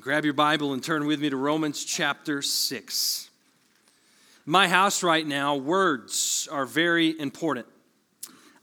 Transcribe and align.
Grab 0.00 0.24
your 0.24 0.32
Bible 0.32 0.72
and 0.72 0.82
turn 0.82 1.04
with 1.04 1.20
me 1.20 1.28
to 1.28 1.36
Romans 1.36 1.84
chapter 1.84 2.40
6. 2.40 3.28
my 4.46 4.66
house 4.66 5.02
right 5.02 5.26
now, 5.26 5.54
words 5.54 6.48
are 6.50 6.64
very 6.64 7.18
important. 7.20 7.66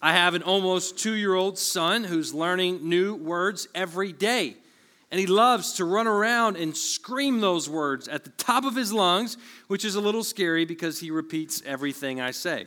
I 0.02 0.14
have 0.14 0.34
an 0.34 0.42
almost 0.42 0.98
two 0.98 1.14
year 1.14 1.36
old 1.36 1.60
son 1.60 2.04
who's 2.04 2.34
learning 2.34 2.90
new 2.90 3.14
words 3.14 3.68
every 3.76 4.12
day. 4.12 4.56
And 5.12 5.20
he 5.20 5.28
loves 5.28 5.74
to 5.74 5.86
run 5.86 6.08
around 6.08 6.58
and 6.58 6.76
scream 6.76 7.42
those 7.42 7.70
words 7.70 8.08
at 8.08 8.24
the 8.24 8.32
top 8.32 8.66
of 8.66 8.76
his 8.76 8.92
lungs, 8.92 9.38
which 9.68 9.86
is 9.86 9.94
a 9.94 10.02
little 10.02 10.24
scary 10.24 10.66
because 10.66 11.00
he 11.00 11.12
repeats 11.12 11.62
everything 11.64 12.20
I 12.20 12.32
say. 12.32 12.66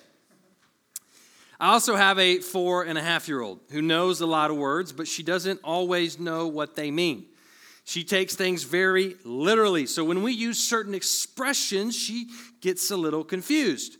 I 1.59 1.73
also 1.73 1.97
have 1.97 2.17
a 2.21 2.39
four 2.39 2.85
and 2.85 2.97
a 2.97 3.03
half 3.03 3.27
year 3.27 3.41
old 3.41 3.59
who 3.73 3.83
knows 3.83 4.21
a 4.21 4.27
lot 4.27 4.53
of 4.53 4.57
words, 4.57 4.93
but 4.93 5.09
she 5.09 5.25
doesn't 5.25 5.59
always 5.65 6.21
know 6.21 6.47
what 6.47 6.77
they 6.77 6.93
mean. 6.93 7.27
She 7.85 8.05
takes 8.05 8.35
things 8.35 8.63
very 8.63 9.17
literally. 9.25 9.87
So 9.87 10.05
when 10.05 10.23
we 10.23 10.33
use 10.33 10.59
certain 10.59 10.95
expressions, 10.95 11.97
she 11.97 12.29
gets 12.61 12.91
a 12.91 12.97
little 12.97 13.25
confused. 13.25 13.99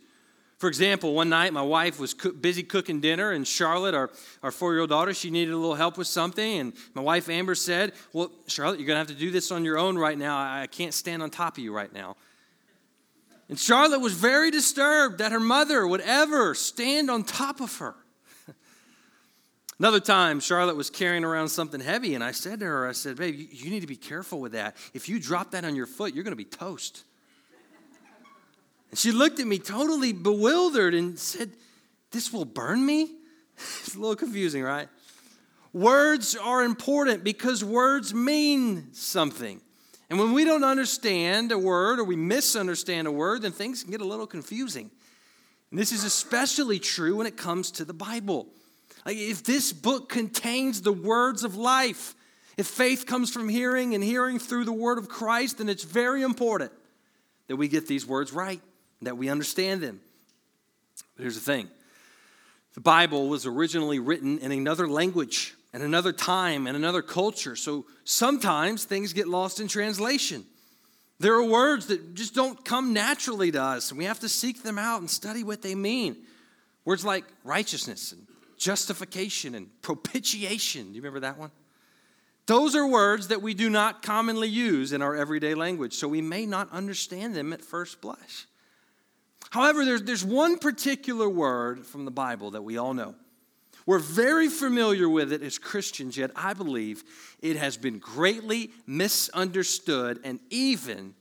For 0.57 0.69
example, 0.69 1.13
one 1.13 1.27
night 1.27 1.51
my 1.51 1.61
wife 1.61 1.99
was 1.99 2.13
co- 2.13 2.31
busy 2.31 2.63
cooking 2.63 3.01
dinner, 3.01 3.31
and 3.31 3.45
Charlotte, 3.45 3.93
our, 3.93 4.09
our 4.41 4.51
four 4.51 4.71
year 4.71 4.79
old 4.79 4.91
daughter, 4.91 5.13
she 5.13 5.29
needed 5.29 5.53
a 5.53 5.57
little 5.57 5.75
help 5.75 5.97
with 5.97 6.07
something. 6.07 6.59
And 6.59 6.73
my 6.93 7.01
wife 7.01 7.27
Amber 7.27 7.53
said, 7.53 7.91
Well, 8.13 8.31
Charlotte, 8.47 8.79
you're 8.79 8.87
going 8.87 8.95
to 8.95 8.99
have 8.99 9.07
to 9.07 9.21
do 9.21 9.29
this 9.29 9.51
on 9.51 9.65
your 9.65 9.77
own 9.77 9.97
right 9.97 10.17
now. 10.17 10.37
I 10.37 10.67
can't 10.67 10.93
stand 10.93 11.21
on 11.21 11.29
top 11.31 11.57
of 11.57 11.63
you 11.65 11.75
right 11.75 11.91
now. 11.91 12.15
And 13.49 13.59
Charlotte 13.59 13.99
was 13.99 14.13
very 14.13 14.51
disturbed 14.51 15.17
that 15.17 15.33
her 15.33 15.39
mother 15.39 15.85
would 15.85 15.99
ever 15.99 16.55
stand 16.55 17.11
on 17.11 17.25
top 17.25 17.59
of 17.59 17.77
her. 17.79 17.95
Another 19.79 19.99
time, 19.99 20.39
Charlotte 20.39 20.75
was 20.75 20.89
carrying 20.89 21.23
around 21.23 21.49
something 21.49 21.81
heavy, 21.81 22.13
and 22.15 22.23
I 22.23 22.31
said 22.31 22.59
to 22.59 22.65
her, 22.65 22.87
I 22.87 22.91
said, 22.91 23.17
Babe, 23.17 23.47
you, 23.51 23.71
need 23.71 23.79
to 23.79 23.87
be 23.87 23.95
careful 23.95 24.39
with 24.39 24.51
that. 24.51 24.75
If 24.93 25.09
you 25.09 25.19
drop 25.19 25.51
that 25.51 25.65
on 25.65 25.75
your 25.75 25.87
foot, 25.87 26.13
you're 26.13 26.23
going 26.23 26.31
to 26.31 26.37
be 26.37 26.45
toast. 26.45 27.03
And 28.91 28.99
she 28.99 29.11
looked 29.11 29.39
at 29.39 29.47
me 29.47 29.57
totally 29.57 30.13
bewildered 30.13 30.93
and 30.93 31.17
said, 31.17 31.51
This 32.11 32.31
will 32.31 32.45
burn 32.45 32.85
me? 32.85 33.09
it's 33.57 33.95
a 33.95 33.99
little 33.99 34.15
confusing, 34.15 34.61
right? 34.61 34.87
Words 35.73 36.35
are 36.35 36.63
important 36.63 37.23
because 37.23 37.63
words 37.63 38.13
mean 38.13 38.93
something. 38.93 39.59
And 40.11 40.19
when 40.19 40.33
we 40.33 40.45
don't 40.45 40.63
understand 40.63 41.51
a 41.51 41.57
word 41.57 41.97
or 41.97 42.03
we 42.03 42.15
misunderstand 42.15 43.07
a 43.07 43.11
word, 43.11 43.41
then 43.41 43.51
things 43.51 43.81
can 43.81 43.91
get 43.91 44.01
a 44.01 44.05
little 44.05 44.27
confusing. 44.27 44.91
And 45.71 45.79
this 45.79 45.91
is 45.91 46.03
especially 46.03 46.77
true 46.77 47.15
when 47.15 47.25
it 47.25 47.35
comes 47.35 47.71
to 47.71 47.85
the 47.85 47.95
Bible. 47.95 48.45
Like 49.05 49.17
if 49.17 49.43
this 49.43 49.73
book 49.73 50.09
contains 50.09 50.81
the 50.81 50.93
words 50.93 51.43
of 51.43 51.55
life, 51.55 52.15
if 52.57 52.67
faith 52.67 53.05
comes 53.05 53.31
from 53.31 53.49
hearing 53.49 53.95
and 53.95 54.03
hearing 54.03 54.39
through 54.39 54.65
the 54.65 54.73
word 54.73 54.97
of 54.97 55.09
Christ, 55.09 55.57
then 55.57 55.69
it's 55.69 55.83
very 55.83 56.21
important 56.21 56.71
that 57.47 57.55
we 57.55 57.67
get 57.67 57.87
these 57.87 58.05
words 58.05 58.31
right, 58.31 58.61
that 59.01 59.17
we 59.17 59.29
understand 59.29 59.81
them. 59.81 59.99
But 61.15 61.23
here's 61.23 61.35
the 61.35 61.41
thing 61.41 61.69
the 62.73 62.81
Bible 62.81 63.27
was 63.27 63.45
originally 63.45 63.99
written 63.99 64.39
in 64.39 64.51
another 64.51 64.87
language, 64.87 65.55
and 65.73 65.81
another 65.83 66.13
time, 66.13 66.67
and 66.67 66.77
another 66.77 67.01
culture. 67.01 67.55
So 67.55 67.85
sometimes 68.03 68.85
things 68.85 69.11
get 69.13 69.27
lost 69.27 69.59
in 69.59 69.67
translation. 69.67 70.45
There 71.19 71.33
are 71.35 71.43
words 71.43 71.87
that 71.87 72.15
just 72.15 72.35
don't 72.35 72.63
come 72.63 72.93
naturally 72.93 73.51
to 73.51 73.61
us, 73.61 73.89
and 73.89 73.97
we 73.97 74.05
have 74.05 74.19
to 74.19 74.29
seek 74.29 74.61
them 74.61 74.77
out 74.77 75.01
and 75.01 75.09
study 75.09 75.43
what 75.43 75.61
they 75.61 75.73
mean. 75.73 76.17
Words 76.85 77.05
like 77.05 77.25
righteousness 77.43 78.11
and 78.11 78.27
justification 78.63 79.55
and 79.55 79.67
propitiation. 79.81 80.87
Do 80.87 80.95
you 80.95 81.01
remember 81.01 81.19
that 81.19 81.37
one? 81.37 81.51
Those 82.45 82.75
are 82.75 82.87
words 82.87 83.27
that 83.27 83.41
we 83.41 83.53
do 83.53 83.69
not 83.69 84.01
commonly 84.01 84.47
use 84.47 84.93
in 84.93 85.01
our 85.01 85.15
everyday 85.15 85.53
language, 85.53 85.93
so 85.93 86.07
we 86.07 86.21
may 86.21 86.45
not 86.45 86.71
understand 86.71 87.35
them 87.35 87.51
at 87.51 87.61
first 87.61 87.99
blush. 87.99 88.47
However, 89.49 89.83
there's, 89.83 90.03
there's 90.03 90.23
one 90.25 90.57
particular 90.57 91.29
word 91.29 91.85
from 91.85 92.05
the 92.05 92.11
Bible 92.11 92.51
that 92.51 92.63
we 92.63 92.77
all 92.77 92.93
know. 92.93 93.15
We're 93.85 93.99
very 93.99 94.47
familiar 94.47 95.09
with 95.09 95.33
it 95.33 95.43
as 95.43 95.59
Christians, 95.59 96.15
yet 96.15 96.31
I 96.35 96.53
believe 96.53 97.03
it 97.41 97.57
has 97.57 97.75
been 97.75 97.99
greatly 97.99 98.71
misunderstood 98.87 100.21
and 100.23 100.39
even 100.49 101.15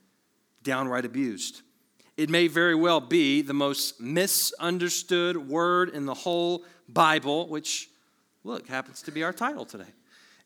downright 0.62 1.05
abused. 1.05 1.62
It 2.16 2.31
may 2.31 2.47
very 2.47 2.77
well 2.77 3.00
be 3.00 3.43
the 3.43 3.55
most 3.55 4.00
misunderstood 4.00 5.49
word 5.49 5.89
in 5.89 6.06
the 6.06 6.15
whole 6.15 6.65
Bible, 6.92 7.48
which, 7.48 7.88
look, 8.44 8.69
happens 8.69 9.03
to 9.03 9.10
be 9.10 9.22
our 9.22 9.32
title 9.32 9.64
today. 9.64 9.91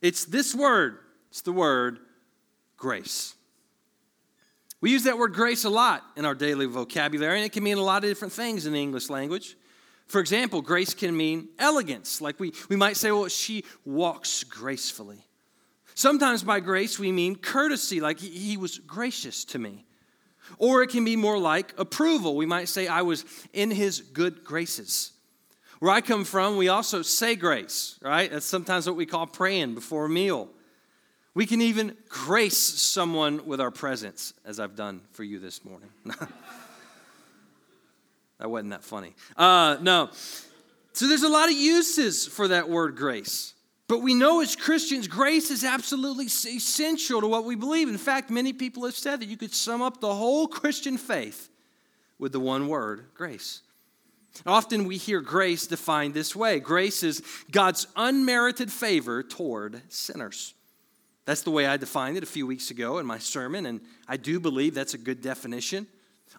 It's 0.01 0.25
this 0.25 0.55
word, 0.55 0.99
it's 1.31 1.43
the 1.43 1.53
word 1.53 1.99
grace. 2.77 3.35
We 4.81 4.91
use 4.91 5.05
that 5.05 5.19
word 5.19 5.33
grace 5.33 5.65
a 5.65 5.71
lot 5.71 6.03
in 6.17 6.25
our 6.25 6.35
daily 6.35 6.67
vocabulary, 6.67 7.37
and 7.37 7.47
it 7.47 7.53
can 7.53 7.65
mean 7.65 7.79
a 7.79 7.83
lot 7.83 8.05
of 8.05 8.11
different 8.11 8.33
things 8.33 8.67
in 8.67 8.73
the 8.73 8.81
English 8.81 9.09
language. 9.09 9.57
For 10.07 10.21
example, 10.21 10.63
grace 10.63 10.95
can 10.95 11.17
mean 11.17 11.49
elegance. 11.59 12.21
Like 12.21 12.39
we, 12.39 12.53
we 12.69 12.77
might 12.77 12.97
say, 12.97 13.11
well, 13.11 13.29
she 13.29 13.65
walks 13.85 14.45
gracefully. 14.45 15.25
Sometimes 15.95 16.43
by 16.43 16.61
grace, 16.61 16.99
we 16.99 17.11
mean 17.11 17.37
courtesy, 17.37 18.01
like 18.01 18.21
he, 18.21 18.29
he 18.29 18.57
was 18.57 18.79
gracious 18.79 19.45
to 19.47 19.59
me. 19.59 19.87
Or 20.59 20.83
it 20.83 20.91
can 20.91 21.05
be 21.05 21.17
more 21.17 21.39
like 21.39 21.73
approval. 21.79 22.37
We 22.37 22.47
might 22.47 22.69
say, 22.69 22.87
I 22.87 23.03
was 23.03 23.25
in 23.53 23.71
his 23.71 24.01
good 24.01 24.45
graces. 24.45 25.13
Where 25.79 25.93
I 25.93 26.01
come 26.01 26.25
from, 26.25 26.57
we 26.57 26.69
also 26.69 27.03
say 27.03 27.37
grace, 27.37 27.99
right? 28.01 28.31
That's 28.31 28.47
sometimes 28.47 28.87
what 28.87 28.97
we 28.97 29.05
call 29.05 29.27
praying 29.27 29.75
before 29.75 30.07
a 30.07 30.09
meal. 30.09 30.49
We 31.35 31.45
can 31.45 31.61
even 31.61 31.97
grace 32.09 32.57
someone 32.57 33.47
with 33.47 33.61
our 33.61 33.71
presence, 33.71 34.33
as 34.47 34.59
I've 34.59 34.75
done 34.75 35.03
for 35.13 35.23
you 35.23 35.39
this 35.39 35.63
morning. 35.65 35.91
that 38.39 38.49
wasn't 38.49 38.71
that 38.71 38.85
funny. 38.85 39.15
Uh, 39.37 39.77
no. 39.83 40.09
So 40.95 41.07
there's 41.09 41.25
a 41.25 41.29
lot 41.29 41.51
of 41.51 41.55
uses 41.55 42.27
for 42.27 42.49
that 42.49 42.71
word 42.71 42.97
grace. 42.97 43.53
But 43.87 44.01
we 44.01 44.15
know 44.15 44.41
as 44.41 44.57
Christians, 44.57 45.07
grace 45.07 45.51
is 45.51 45.63
absolutely 45.63 46.25
essential 46.25 47.21
to 47.21 47.29
what 47.29 47.45
we 47.45 47.55
believe. 47.55 47.89
In 47.89 47.99
fact, 47.99 48.31
many 48.31 48.55
people 48.55 48.85
have 48.87 48.97
said 48.97 49.21
that 49.21 49.29
you 49.29 49.37
could 49.37 49.55
sum 49.55 49.83
up 49.83 50.01
the 50.01 50.15
whole 50.15 50.49
Christian 50.49 50.97
faith 50.97 51.51
with 52.19 52.33
the 52.33 52.41
one 52.41 52.67
word 52.67 53.05
grace. 53.15 53.61
Often 54.45 54.85
we 54.85 54.97
hear 54.97 55.21
grace 55.21 55.67
defined 55.67 56.15
this 56.15 56.35
way 56.37 56.61
grace 56.61 57.03
is 57.03 57.23
God's 57.51 57.87
unmerited 57.97 58.71
favor 58.71 59.23
toward 59.23 59.81
sinners. 59.89 60.55
That's 61.25 61.43
the 61.43 61.51
way 61.51 61.67
I 61.67 61.77
defined 61.77 62.17
it 62.17 62.23
a 62.23 62.27
few 62.27 62.47
weeks 62.47 62.71
ago 62.71 62.99
in 62.99 63.07
my 63.07 63.19
sermon, 63.19 63.67
and 63.67 63.81
I 64.07 64.17
do 64.17 64.39
believe 64.39 64.75
that's 64.75 64.95
a 64.95 64.99
good 64.99 65.21
definition. 65.21 65.89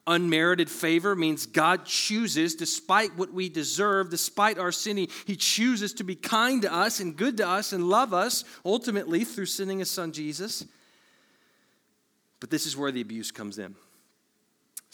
Unmerited 0.08 0.70
favor 0.70 1.14
means 1.14 1.46
God 1.46 1.86
chooses, 1.86 2.56
despite 2.56 3.18
what 3.18 3.34
we 3.34 3.50
deserve, 3.50 4.10
despite 4.10 4.58
our 4.58 4.72
sinning, 4.72 5.10
He 5.26 5.36
chooses 5.36 5.94
to 5.96 6.06
be 6.06 6.16
kind 6.16 6.62
to 6.62 6.74
us 6.74 7.02
and 7.02 7.18
good 7.18 7.36
to 7.38 7.48
us 7.48 7.74
and 7.74 7.90
love 7.90 8.14
us, 8.14 8.46
ultimately 8.64 9.26
through 9.26 9.48
sending 9.48 9.80
His 9.80 9.92
Son 9.92 10.14
Jesus. 10.14 10.66
But 12.40 12.50
this 12.50 12.66
is 12.66 12.78
where 12.78 12.92
the 12.92 13.02
abuse 13.02 13.32
comes 13.32 13.58
in. 13.60 13.76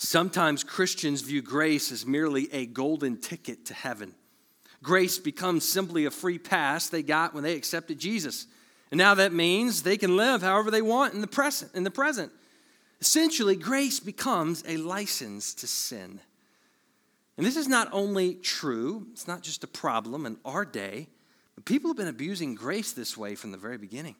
Sometimes 0.03 0.65
Christians 0.65 1.21
view 1.21 1.41
grace 1.41 1.89
as 1.89 2.05
merely 2.05 2.53
a 2.53 2.65
golden 2.65 3.15
ticket 3.15 3.67
to 3.67 3.73
heaven. 3.73 4.13
Grace 4.83 5.17
becomes 5.17 5.67
simply 5.67 6.03
a 6.03 6.11
free 6.11 6.37
pass 6.37 6.89
they 6.89 7.01
got 7.01 7.33
when 7.33 7.41
they 7.41 7.55
accepted 7.55 7.99
Jesus. 7.99 8.45
And 8.91 8.97
now 8.97 9.13
that 9.13 9.31
means 9.31 9.81
they 9.81 9.95
can 9.95 10.17
live 10.17 10.41
however 10.41 10.69
they 10.69 10.81
want 10.81 11.13
in 11.13 11.21
the 11.21 11.27
present. 11.27 11.73
In 11.73 11.85
the 11.85 11.89
present. 11.89 12.33
Essentially, 12.99 13.55
grace 13.55 14.01
becomes 14.01 14.61
a 14.67 14.75
license 14.75 15.53
to 15.55 15.67
sin. 15.67 16.19
And 17.37 17.45
this 17.45 17.55
is 17.55 17.69
not 17.69 17.87
only 17.93 18.35
true, 18.35 19.07
it's 19.13 19.27
not 19.27 19.41
just 19.41 19.63
a 19.63 19.67
problem 19.67 20.25
in 20.25 20.35
our 20.43 20.65
day, 20.65 21.07
but 21.55 21.63
people 21.63 21.89
have 21.89 21.97
been 21.97 22.07
abusing 22.07 22.55
grace 22.55 22.91
this 22.91 23.15
way 23.15 23.35
from 23.35 23.51
the 23.51 23.57
very 23.57 23.77
beginning. 23.77 24.15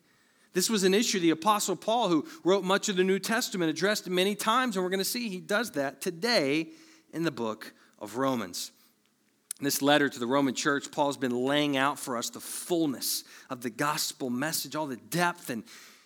This 0.53 0.69
was 0.69 0.83
an 0.83 0.93
issue 0.93 1.19
the 1.19 1.31
Apostle 1.31 1.75
Paul, 1.75 2.09
who 2.09 2.25
wrote 2.43 2.63
much 2.63 2.89
of 2.89 2.95
the 2.95 3.03
New 3.03 3.19
Testament, 3.19 3.69
addressed 3.69 4.07
many 4.09 4.35
times, 4.35 4.75
and 4.75 4.83
we're 4.83 4.91
going 4.91 4.99
to 4.99 5.05
see 5.05 5.29
he 5.29 5.39
does 5.39 5.71
that 5.71 6.01
today 6.01 6.67
in 7.11 7.23
the 7.23 7.31
book 7.31 7.73
of 7.99 8.17
Romans. 8.17 8.71
In 9.59 9.65
this 9.65 9.81
letter 9.81 10.09
to 10.09 10.19
the 10.19 10.27
Roman 10.27 10.53
church, 10.53 10.91
Paul's 10.91 11.17
been 11.17 11.45
laying 11.45 11.77
out 11.77 11.97
for 11.97 12.17
us 12.17 12.29
the 12.29 12.39
fullness 12.39 13.23
of 13.49 13.61
the 13.61 13.69
gospel 13.69 14.29
message, 14.29 14.75
all 14.75 14.87
the 14.87 14.97
depth 14.97 15.49
and 15.49 15.63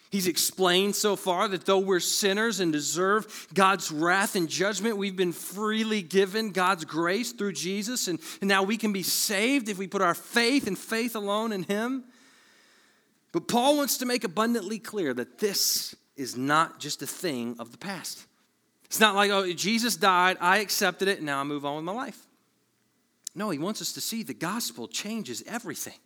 He's 0.10 0.28
explained 0.28 0.96
so 0.96 1.18
far 1.18 1.50
that 1.50 1.66
though 1.66 1.80
we're 1.80 2.00
sinners 2.00 2.62
and 2.62 2.72
deserve 2.72 3.48
God's 3.54 3.92
wrath 3.92 4.38
and 4.38 4.48
judgment, 4.48 4.96
we've 4.96 5.18
been 5.18 5.34
freely 5.34 6.02
given 6.02 6.52
God's 6.52 6.86
grace 6.86 7.34
through 7.34 7.54
Jesus, 7.54 8.08
and, 8.08 8.20
and 8.40 8.48
now 8.48 8.64
we 8.64 8.78
can 8.78 8.94
be 8.94 9.04
saved 9.04 9.68
if 9.68 9.78
we 9.78 9.86
put 9.86 10.02
our 10.02 10.14
faith 10.14 10.68
and 10.68 10.78
faith 10.78 11.16
alone 11.16 11.52
in 11.52 11.64
Him. 11.64 12.06
But 13.38 13.48
Paul 13.48 13.78
wants 13.78 14.00
to 14.00 14.08
make 14.08 14.24
abundantly 14.24 14.80
clear 14.80 15.14
that 15.14 15.38
this 15.38 15.96
is 16.16 16.36
not 16.36 16.80
just 16.80 17.04
a 17.04 17.06
thing 17.06 17.56
of 17.60 17.72
the 17.72 17.78
past. 17.78 18.26
It's 18.86 19.00
not 19.00 19.14
like, 19.14 19.30
oh, 19.30 19.54
Jesus 19.54 19.96
died, 19.96 20.38
I 20.42 20.58
accepted 20.58 21.08
it, 21.08 21.18
and 21.18 21.28
now 21.28 21.40
I 21.40 21.44
move 21.44 21.64
on 21.64 21.76
with 21.76 21.86
my 21.86 21.92
life. 21.92 22.20
No, 23.36 23.52
he 23.52 23.60
wants 23.60 23.80
us 23.80 23.94
to 23.94 24.02
see 24.02 24.24
the 24.24 24.34
gospel 24.34 24.88
changes 24.88 25.44
everything. 25.46 26.00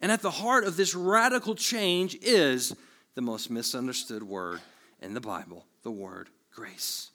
And 0.00 0.12
at 0.12 0.22
the 0.22 0.30
heart 0.30 0.62
of 0.62 0.76
this 0.76 0.94
radical 0.94 1.56
change 1.56 2.16
is 2.22 2.76
the 3.16 3.22
most 3.22 3.50
misunderstood 3.50 4.22
word 4.22 4.60
in 5.00 5.14
the 5.14 5.20
Bible, 5.20 5.66
the 5.82 5.90
word 5.90 6.28
grace. 6.54 7.10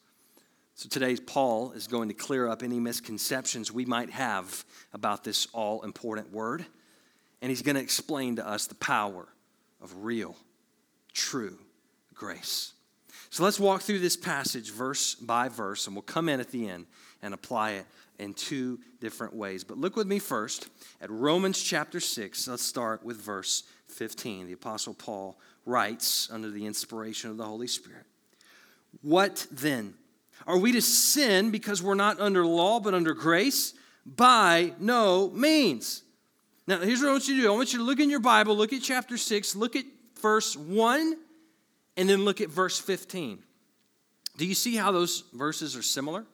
So 0.76 0.90
today, 0.90 1.16
Paul 1.16 1.72
is 1.72 1.88
going 1.88 2.10
to 2.10 2.14
clear 2.14 2.50
up 2.50 2.64
any 2.64 2.82
misconceptions 2.82 3.72
we 3.72 3.86
might 3.86 4.10
have 4.10 4.66
about 4.92 5.24
this 5.24 5.48
all 5.54 5.84
important 5.84 6.34
word. 6.34 6.66
And 7.42 7.50
he's 7.50 7.62
going 7.62 7.78
to 7.78 7.82
explain 7.82 8.36
to 8.36 8.46
us 8.46 8.68
the 8.68 8.76
power 8.76 9.30
of 9.82 10.04
real, 10.04 10.36
true 11.14 11.58
grace. 12.14 12.74
So 13.30 13.44
let's 13.44 13.60
walk 13.60 13.82
through 13.82 14.00
this 14.00 14.18
passage 14.18 14.72
verse 14.72 15.16
by 15.16 15.50
verse, 15.50 15.88
and 15.88 15.96
we'll 15.96 16.04
come 16.04 16.30
in 16.30 16.40
at 16.40 16.52
the 16.52 16.70
end 16.70 16.86
and 17.22 17.34
apply 17.34 17.72
it 17.72 17.86
in 18.20 18.34
two 18.34 18.80
different 19.00 19.36
ways. 19.36 19.64
But 19.64 19.78
look 19.78 19.96
with 19.96 20.08
me 20.08 20.20
first 20.20 20.70
at 21.02 21.10
Romans 21.10 21.62
chapter 21.62 22.00
6. 22.00 22.48
Let's 22.48 22.64
start 22.64 23.04
with 23.04 23.18
verse 23.18 23.64
15. 23.90 24.48
The 24.48 24.54
Apostle 24.54 24.94
Paul 24.94 25.38
writes 25.66 26.30
under 26.32 26.50
the 26.50 26.66
inspiration 26.66 27.30
of 27.30 27.38
the 27.38 27.46
Holy 27.46 27.68
Spirit 27.68 28.06
What 29.02 29.46
then? 29.52 29.94
Are 30.46 30.58
we 30.58 30.72
to 30.72 30.82
sin 30.82 31.52
because 31.52 31.82
we're 31.82 31.96
not 31.96 32.20
under 32.20 32.46
law 32.46 32.80
but 32.80 32.94
under 32.94 33.14
grace? 33.14 33.74
By 34.06 34.74
no 34.80 35.30
means. 35.32 36.04
Now, 36.68 36.80
here's 36.80 37.00
what 37.00 37.10
I 37.10 37.12
want 37.14 37.28
you 37.30 37.38
to 37.38 37.42
do 37.42 37.48
I 37.48 37.56
want 37.56 37.72
you 37.72 37.80
to 37.80 37.86
look 37.86 38.00
in 38.00 38.10
your 38.10 38.20
Bible, 38.20 38.56
look 38.56 38.74
at 38.74 38.82
chapter 38.82 39.18
6, 39.18 39.56
look 39.56 39.76
at 39.76 39.86
verse 40.22 40.56
1, 40.58 41.18
and 41.96 42.10
then 42.10 42.26
look 42.26 42.42
at 42.42 42.50
verse 42.50 42.78
15. 42.78 43.40
Do 44.36 44.46
you 44.46 44.54
see 44.54 44.76
how 44.76 44.92
those 44.92 45.24
verses 45.34 45.76
are 45.76 45.82
similar? 45.82 46.26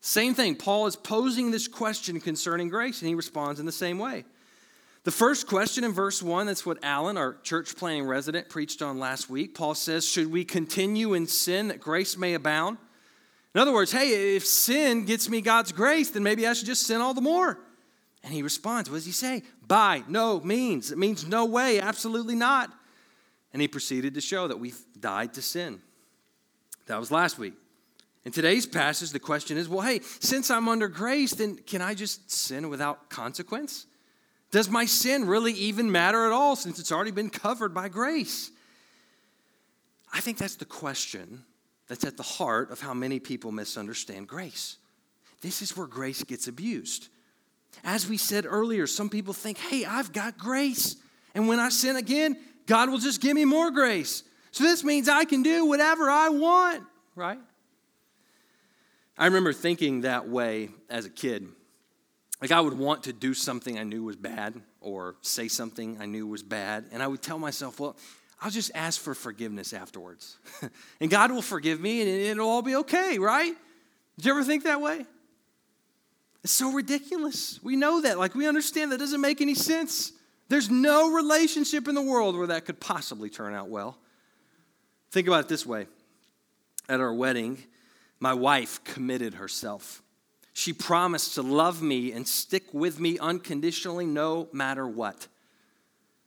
Same 0.00 0.34
thing. 0.34 0.56
Paul 0.56 0.86
is 0.86 0.96
posing 0.96 1.50
this 1.50 1.68
question 1.68 2.20
concerning 2.20 2.70
grace, 2.70 3.02
and 3.02 3.08
he 3.08 3.14
responds 3.14 3.60
in 3.60 3.66
the 3.66 3.72
same 3.72 3.98
way. 3.98 4.24
The 5.04 5.10
first 5.10 5.46
question 5.46 5.84
in 5.84 5.92
verse 5.92 6.22
1, 6.22 6.46
that's 6.46 6.64
what 6.64 6.82
Alan, 6.82 7.18
our 7.18 7.36
church 7.42 7.76
planting 7.76 8.04
resident, 8.04 8.48
preached 8.48 8.82
on 8.82 8.98
last 8.98 9.30
week. 9.30 9.54
Paul 9.54 9.74
says, 9.74 10.06
Should 10.06 10.30
we 10.30 10.44
continue 10.44 11.14
in 11.14 11.26
sin 11.26 11.68
that 11.68 11.80
grace 11.80 12.16
may 12.16 12.34
abound? 12.34 12.78
In 13.54 13.60
other 13.60 13.72
words, 13.72 13.92
hey, 13.92 14.36
if 14.36 14.46
sin 14.46 15.04
gets 15.04 15.28
me 15.28 15.40
God's 15.40 15.72
grace, 15.72 16.10
then 16.10 16.22
maybe 16.22 16.46
I 16.46 16.52
should 16.52 16.66
just 16.66 16.86
sin 16.86 17.00
all 17.00 17.14
the 17.14 17.20
more. 17.20 17.58
And 18.22 18.32
he 18.32 18.42
responds, 18.42 18.90
What 18.90 18.96
does 18.96 19.06
he 19.06 19.12
say? 19.12 19.42
By 19.66 20.04
no 20.08 20.40
means. 20.40 20.92
It 20.92 20.98
means 20.98 21.26
no 21.26 21.44
way, 21.46 21.80
absolutely 21.80 22.34
not. 22.34 22.70
And 23.52 23.60
he 23.60 23.68
proceeded 23.68 24.14
to 24.14 24.20
show 24.20 24.48
that 24.48 24.58
we've 24.58 24.80
died 24.98 25.34
to 25.34 25.42
sin. 25.42 25.80
That 26.86 26.98
was 26.98 27.10
last 27.10 27.38
week. 27.38 27.54
In 28.24 28.32
today's 28.32 28.66
passage, 28.66 29.10
the 29.10 29.18
question 29.18 29.56
is 29.56 29.68
well, 29.68 29.80
hey, 29.80 30.00
since 30.20 30.50
I'm 30.50 30.68
under 30.68 30.88
grace, 30.88 31.32
then 31.32 31.56
can 31.56 31.80
I 31.80 31.94
just 31.94 32.30
sin 32.30 32.68
without 32.68 33.08
consequence? 33.08 33.86
Does 34.50 34.68
my 34.68 34.84
sin 34.84 35.26
really 35.26 35.52
even 35.52 35.90
matter 35.90 36.26
at 36.26 36.32
all 36.32 36.56
since 36.56 36.78
it's 36.78 36.92
already 36.92 37.12
been 37.12 37.30
covered 37.30 37.72
by 37.72 37.88
grace? 37.88 38.50
I 40.12 40.20
think 40.20 40.38
that's 40.38 40.56
the 40.56 40.64
question 40.64 41.44
that's 41.86 42.04
at 42.04 42.16
the 42.16 42.22
heart 42.22 42.70
of 42.70 42.80
how 42.80 42.92
many 42.92 43.20
people 43.20 43.52
misunderstand 43.52 44.26
grace. 44.28 44.76
This 45.40 45.62
is 45.62 45.76
where 45.76 45.86
grace 45.86 46.22
gets 46.24 46.48
abused. 46.48 47.08
As 47.84 48.08
we 48.08 48.16
said 48.16 48.46
earlier, 48.46 48.86
some 48.86 49.08
people 49.08 49.32
think, 49.34 49.58
hey, 49.58 49.84
I've 49.84 50.12
got 50.12 50.38
grace. 50.38 50.96
And 51.34 51.48
when 51.48 51.58
I 51.58 51.68
sin 51.68 51.96
again, 51.96 52.36
God 52.66 52.90
will 52.90 52.98
just 52.98 53.20
give 53.20 53.34
me 53.34 53.44
more 53.44 53.70
grace. 53.70 54.22
So 54.52 54.64
this 54.64 54.84
means 54.84 55.08
I 55.08 55.24
can 55.24 55.42
do 55.42 55.64
whatever 55.66 56.10
I 56.10 56.28
want, 56.28 56.82
right? 57.14 57.38
I 59.16 59.26
remember 59.26 59.52
thinking 59.52 60.02
that 60.02 60.28
way 60.28 60.70
as 60.88 61.04
a 61.04 61.10
kid. 61.10 61.48
Like 62.40 62.52
I 62.52 62.60
would 62.60 62.78
want 62.78 63.04
to 63.04 63.12
do 63.12 63.34
something 63.34 63.78
I 63.78 63.84
knew 63.84 64.04
was 64.04 64.16
bad 64.16 64.54
or 64.80 65.16
say 65.20 65.48
something 65.48 65.98
I 66.00 66.06
knew 66.06 66.26
was 66.26 66.42
bad. 66.42 66.86
And 66.90 67.02
I 67.02 67.06
would 67.06 67.22
tell 67.22 67.38
myself, 67.38 67.78
well, 67.78 67.96
I'll 68.40 68.50
just 68.50 68.70
ask 68.74 68.98
for 68.98 69.14
forgiveness 69.14 69.72
afterwards. 69.74 70.36
and 71.00 71.10
God 71.10 71.30
will 71.30 71.42
forgive 71.42 71.80
me 71.80 72.00
and 72.00 72.08
it'll 72.08 72.48
all 72.48 72.62
be 72.62 72.76
okay, 72.76 73.18
right? 73.18 73.54
Did 74.16 74.24
you 74.24 74.32
ever 74.32 74.42
think 74.42 74.64
that 74.64 74.80
way? 74.80 75.04
It's 76.42 76.52
so 76.52 76.72
ridiculous. 76.72 77.60
We 77.62 77.76
know 77.76 78.00
that. 78.02 78.18
Like, 78.18 78.34
we 78.34 78.48
understand 78.48 78.92
that 78.92 78.98
doesn't 78.98 79.20
make 79.20 79.40
any 79.40 79.54
sense. 79.54 80.12
There's 80.48 80.70
no 80.70 81.12
relationship 81.12 81.86
in 81.86 81.94
the 81.94 82.02
world 82.02 82.36
where 82.36 82.48
that 82.48 82.64
could 82.64 82.80
possibly 82.80 83.30
turn 83.30 83.54
out 83.54 83.68
well. 83.68 83.98
Think 85.10 85.26
about 85.26 85.44
it 85.44 85.48
this 85.48 85.66
way 85.66 85.86
at 86.90 87.00
our 87.00 87.14
wedding, 87.14 87.62
my 88.18 88.34
wife 88.34 88.82
committed 88.82 89.34
herself. 89.34 90.02
She 90.52 90.72
promised 90.72 91.36
to 91.36 91.42
love 91.42 91.80
me 91.80 92.12
and 92.12 92.26
stick 92.26 92.64
with 92.74 92.98
me 92.98 93.18
unconditionally 93.18 94.06
no 94.06 94.48
matter 94.52 94.86
what. 94.86 95.28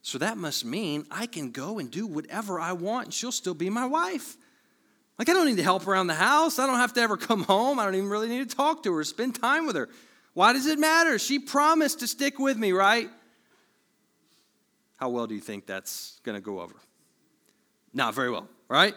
So 0.02 0.18
that 0.18 0.38
must 0.38 0.64
mean 0.64 1.06
I 1.12 1.28
can 1.28 1.52
go 1.52 1.80
and 1.80 1.92
do 1.92 2.08
whatever 2.08 2.60
I 2.60 2.72
want 2.72 3.06
and 3.06 3.14
she'll 3.14 3.32
still 3.32 3.54
be 3.54 3.70
my 3.70 3.86
wife. 3.86 4.38
Like, 5.20 5.30
I 5.30 5.34
don't 5.34 5.46
need 5.46 5.58
to 5.58 5.64
help 5.64 5.88
around 5.88 6.08
the 6.08 6.16
house. 6.16 6.58
I 6.58 6.66
don't 6.66 6.78
have 6.78 6.94
to 6.94 7.02
ever 7.02 7.18
come 7.18 7.44
home. 7.44 7.80
I 7.80 7.86
don't 7.86 7.96
even 7.96 8.10
really 8.10 8.30
need 8.30 8.50
to 8.50 8.56
talk 8.56 8.84
to 8.84 8.94
her, 8.94 9.04
spend 9.04 9.36
time 9.36 9.66
with 9.66 9.76
her. 9.76 9.90
Why 10.34 10.54
does 10.54 10.66
it 10.66 10.80
matter? 10.80 11.20
She 11.20 11.38
promised 11.38 12.00
to 12.00 12.08
stick 12.08 12.40
with 12.40 12.58
me, 12.58 12.72
right? 12.72 13.10
How 14.96 15.10
well 15.10 15.28
do 15.28 15.36
you 15.36 15.42
think 15.42 15.68
that's 15.68 16.20
going 16.24 16.36
to 16.36 16.42
go 16.42 16.62
over? 16.62 16.76
Not 17.94 18.16
very 18.16 18.32
well, 18.32 18.48
right? 18.68 18.96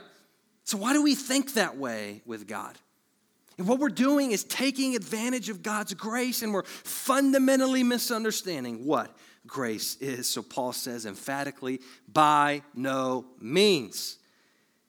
So, 0.64 0.78
why 0.78 0.94
do 0.94 1.02
we 1.02 1.14
think 1.14 1.54
that 1.54 1.76
way 1.76 2.22
with 2.24 2.46
God? 2.46 2.76
And 3.58 3.66
what 3.66 3.78
we're 3.78 3.88
doing 3.88 4.32
is 4.32 4.44
taking 4.44 4.96
advantage 4.96 5.48
of 5.48 5.62
God's 5.62 5.94
grace 5.94 6.42
and 6.42 6.52
we're 6.52 6.64
fundamentally 6.64 7.82
misunderstanding 7.82 8.84
what 8.84 9.16
grace 9.46 9.96
is. 9.96 10.28
So 10.28 10.42
Paul 10.42 10.72
says 10.72 11.06
emphatically, 11.06 11.80
by 12.12 12.62
no 12.74 13.26
means. 13.40 14.18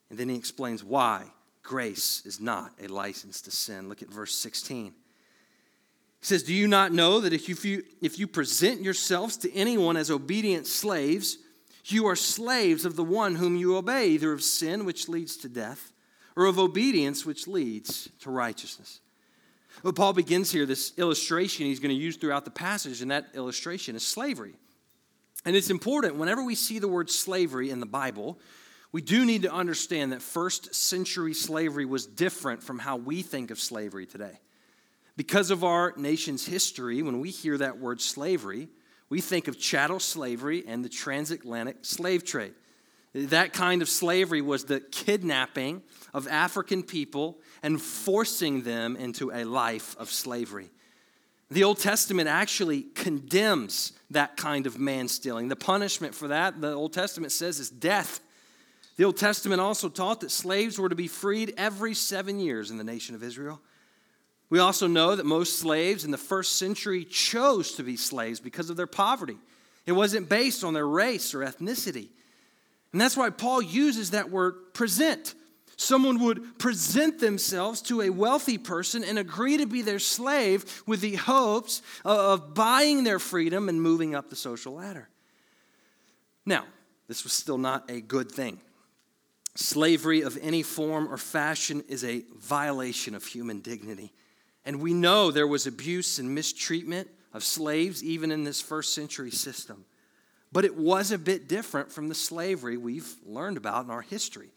And 0.10 0.18
then 0.18 0.30
he 0.30 0.36
explains 0.36 0.84
why 0.84 1.26
grace 1.64 2.22
is 2.26 2.40
not 2.40 2.72
a 2.82 2.88
license 2.88 3.42
to 3.42 3.52
sin. 3.52 3.90
Look 3.90 4.02
at 4.02 4.10
verse 4.10 4.34
16. 4.36 4.86
He 4.86 4.94
says, 6.26 6.44
Do 6.44 6.54
you 6.54 6.68
not 6.68 6.94
know 6.94 7.20
that 7.20 7.34
if 7.34 7.50
you, 7.50 7.84
if 8.02 8.18
you 8.18 8.28
present 8.28 8.82
yourselves 8.82 9.38
to 9.38 9.54
anyone 9.54 9.98
as 9.98 10.10
obedient 10.10 10.66
slaves, 10.66 11.38
you 11.86 12.08
are 12.08 12.16
slaves 12.16 12.86
of 12.86 12.96
the 12.96 13.04
one 13.04 13.36
whom 13.36 13.56
you 13.56 13.78
obey, 13.78 14.10
either 14.10 14.32
of 14.32 14.44
sin, 14.44 14.86
which 14.86 15.08
leads 15.08 15.38
to 15.38 15.50
death, 15.50 15.92
or 16.36 16.46
of 16.46 16.60
obedience, 16.60 17.26
which 17.26 17.48
leads 17.48 18.10
to 18.22 18.32
righteousness. 18.32 19.00
Well, 19.84 19.94
Paul 19.94 20.14
begins 20.14 20.52
here 20.52 20.66
this 20.66 20.94
illustration 20.98 21.66
he's 21.66 21.80
going 21.80 21.96
to 21.96 22.02
use 22.02 22.18
throughout 22.18 22.46
the 22.46 22.52
passage, 22.52 23.02
and 23.02 23.12
that 23.12 23.28
illustration 23.36 23.96
is 23.96 24.06
slavery. 24.06 24.56
And 25.46 25.56
it's 25.56 25.70
important, 25.70 26.16
whenever 26.16 26.44
we 26.44 26.56
see 26.56 26.80
the 26.80 26.88
word 26.88 27.10
slavery 27.10 27.70
in 27.70 27.80
the 27.80 27.86
Bible, 27.86 28.40
we 28.92 29.02
do 29.02 29.26
need 29.26 29.44
to 29.44 29.54
understand 29.54 30.12
that 30.12 30.22
first 30.22 30.74
century 30.74 31.34
slavery 31.34 31.86
was 31.86 32.06
different 32.06 32.64
from 32.64 32.80
how 32.80 32.96
we 32.96 33.22
think 33.22 33.52
of 33.52 33.60
slavery 33.60 34.06
today. 34.06 34.40
Because 35.16 35.52
of 35.52 35.64
our 35.64 35.94
nation's 35.98 36.46
history, 36.46 37.02
when 37.02 37.20
we 37.20 37.32
hear 37.32 37.58
that 37.58 37.80
word 37.80 38.00
slavery, 38.00 38.70
we 39.10 39.22
think 39.22 39.48
of 39.48 39.60
chattel 39.60 40.00
slavery 40.00 40.64
and 40.68 40.86
the 40.86 40.90
transatlantic 40.90 41.78
slave 41.82 42.24
trade. 42.24 42.54
That 43.14 43.52
kind 43.52 43.82
of 43.82 43.90
slavery 43.90 44.42
was 44.42 44.66
the 44.66 44.80
kidnapping 44.80 45.82
of 46.14 46.28
African 46.28 46.84
people 46.84 47.40
and 47.64 47.82
forcing 47.82 48.62
them 48.62 48.96
into 48.96 49.32
a 49.32 49.44
life 49.44 49.96
of 49.98 50.12
slavery. 50.12 50.70
The 51.50 51.64
Old 51.64 51.80
Testament 51.80 52.28
actually 52.28 52.84
condemns 52.84 53.94
that 54.12 54.38
kind 54.38 54.68
of 54.68 54.78
man 54.78 55.08
stealing. 55.08 55.48
The 55.48 55.56
punishment 55.56 56.14
for 56.14 56.28
that, 56.28 56.60
the 56.60 56.74
Old 56.74 56.94
Testament 56.94 57.32
says, 57.32 57.60
is 57.60 57.70
death. 57.70 58.20
The 58.98 59.04
Old 59.04 59.18
Testament 59.18 59.62
also 59.62 59.90
taught 59.90 60.22
that 60.22 60.32
slaves 60.32 60.78
were 60.78 60.90
to 60.90 60.96
be 60.96 61.08
freed 61.08 61.54
every 61.56 61.94
seven 61.94 62.40
years 62.40 62.72
in 62.72 62.78
the 62.78 62.84
nation 62.84 63.16
of 63.16 63.24
Israel. 63.24 63.62
We 64.50 64.60
also 64.60 64.88
know 64.88 65.16
that 65.16 65.26
most 65.26 65.60
slaves 65.60 66.04
in 66.04 66.12
the 66.12 66.18
first 66.18 66.58
century 66.58 67.06
chose 67.06 67.74
to 67.74 67.84
be 67.84 67.96
slaves 67.96 68.40
because 68.40 68.70
of 68.70 68.78
their 68.78 68.88
poverty. 68.88 69.38
It 69.86 69.92
wasn't 69.92 70.30
based 70.30 70.64
on 70.64 70.74
their 70.74 70.88
race 70.88 71.34
or 71.34 71.40
ethnicity. 71.40 72.10
And 72.92 73.00
that's 73.00 73.18
why 73.18 73.30
Paul 73.30 73.62
uses 73.62 74.12
that 74.12 74.32
word 74.32 74.74
present. 74.74 75.36
Someone 75.76 76.20
would 76.24 76.58
present 76.58 77.20
themselves 77.20 77.84
to 77.84 78.02
a 78.02 78.10
wealthy 78.10 78.58
person 78.58 79.04
and 79.04 79.20
agree 79.20 79.58
to 79.58 79.68
be 79.68 79.84
their 79.84 80.00
slave 80.00 80.82
with 80.88 81.02
the 81.02 81.16
hopes 81.16 81.84
of 82.04 82.56
buying 82.56 83.04
their 83.04 83.20
freedom 83.20 83.70
and 83.70 83.80
moving 83.80 84.16
up 84.16 84.30
the 84.30 84.36
social 84.36 84.74
ladder. 84.74 85.08
Now, 86.48 86.66
this 87.08 87.24
was 87.24 87.34
still 87.34 87.60
not 87.60 87.92
a 87.92 88.02
good 88.02 88.32
thing. 88.32 88.60
Slavery 89.60 90.22
of 90.22 90.38
any 90.44 90.62
form 90.62 91.12
or 91.12 91.18
fashion 91.18 91.84
is 91.90 92.04
a 92.04 92.24
violation 92.38 93.16
of 93.16 93.26
human 93.26 93.60
dignity. 93.60 94.14
And 94.64 94.80
we 94.80 94.94
know 94.94 95.32
there 95.32 95.48
was 95.48 95.66
abuse 95.66 96.20
and 96.20 96.36
mistreatment 96.36 97.10
of 97.34 97.44
slaves 97.44 98.04
even 98.04 98.32
in 98.32 98.44
this 98.44 98.62
first 98.62 98.94
century 98.94 99.32
system. 99.32 99.86
But 100.52 100.64
it 100.64 100.76
was 100.76 101.12
a 101.12 101.18
bit 101.18 101.50
different 101.50 101.92
from 101.92 102.08
the 102.08 102.14
slavery 102.14 102.78
we've 102.78 103.12
learned 103.26 103.58
about 103.58 103.84
in 103.84 103.90
our 103.90 104.04
history. 104.04 104.50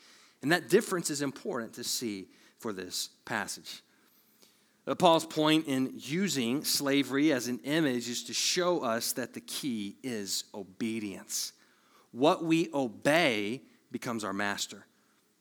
And 0.43 0.53
that 0.53 0.69
difference 0.69 1.09
is 1.09 1.23
important 1.23 1.73
to 1.75 1.85
see 1.85 2.29
for 2.59 2.75
this 2.75 3.09
passage. 3.25 3.83
Paul's 4.99 5.25
point 5.25 5.67
in 5.67 5.95
using 5.97 6.63
slavery 6.63 7.33
as 7.33 7.49
an 7.49 7.61
image 7.65 8.07
is 8.07 8.23
to 8.25 8.35
show 8.35 8.81
us 8.81 9.13
that 9.13 9.33
the 9.33 9.41
key 9.41 9.97
is 10.03 10.45
obedience. 10.53 11.55
What 12.13 12.45
we 12.45 12.69
obey 12.75 13.63
becomes 13.91 14.25
our 14.25 14.35
master. 14.35 14.85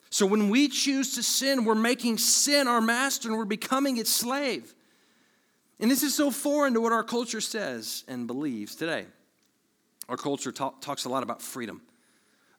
So 0.10 0.26
when 0.26 0.50
we 0.50 0.68
choose 0.68 1.16
to 1.16 1.24
sin, 1.24 1.66
we're 1.66 1.76
making 1.76 2.18
sin 2.18 2.68
our 2.68 2.82
master 2.82 3.30
and 3.30 3.38
we're 3.38 3.46
becoming 3.46 3.98
its 3.98 4.10
slave. 4.10 4.74
And 5.80 5.90
this 5.90 6.04
is 6.04 6.16
so 6.16 6.32
foreign 6.32 6.74
to 6.74 6.82
what 6.82 6.92
our 6.92 7.04
culture 7.04 7.42
says 7.42 8.04
and 8.08 8.28
believes 8.28 8.76
today. 8.76 9.06
Our 10.10 10.18
culture 10.18 10.52
talk, 10.52 10.82
talks 10.82 11.06
a 11.06 11.10
lot 11.10 11.24
about 11.24 11.42
freedom. 11.42 11.82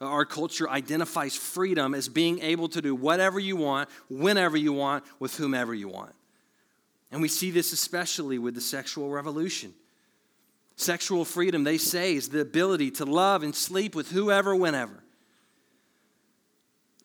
Our 0.01 0.25
culture 0.25 0.71
identifies 0.71 1.37
freedom 1.37 1.95
as 1.95 2.09
being 2.09 2.41
able 2.41 2.69
to 2.71 2.81
do 2.81 2.95
whatever 2.95 3.39
you 3.39 3.57
want, 3.57 3.91
whenever 4.09 4.57
you 4.57 4.73
want, 4.73 5.05
with 5.19 5.37
whomever 5.37 5.75
you 5.75 5.89
want. 5.89 6.15
And 7.11 7.21
we 7.21 7.29
see 7.29 7.51
this 7.51 7.73
especially 7.73 8.39
with 8.39 8.55
the 8.55 8.61
sexual 8.61 9.11
revolution. 9.11 9.75
Sexual 10.77 11.27
freedom, 11.27 11.65
they 11.65 11.77
say, 11.77 12.15
is 12.15 12.31
the 12.31 12.41
ability 12.41 12.93
to 12.93 13.05
love 13.05 13.43
and 13.43 13.55
sleep 13.55 13.95
with 13.95 14.11
whoever, 14.11 14.55
whenever. 14.55 15.03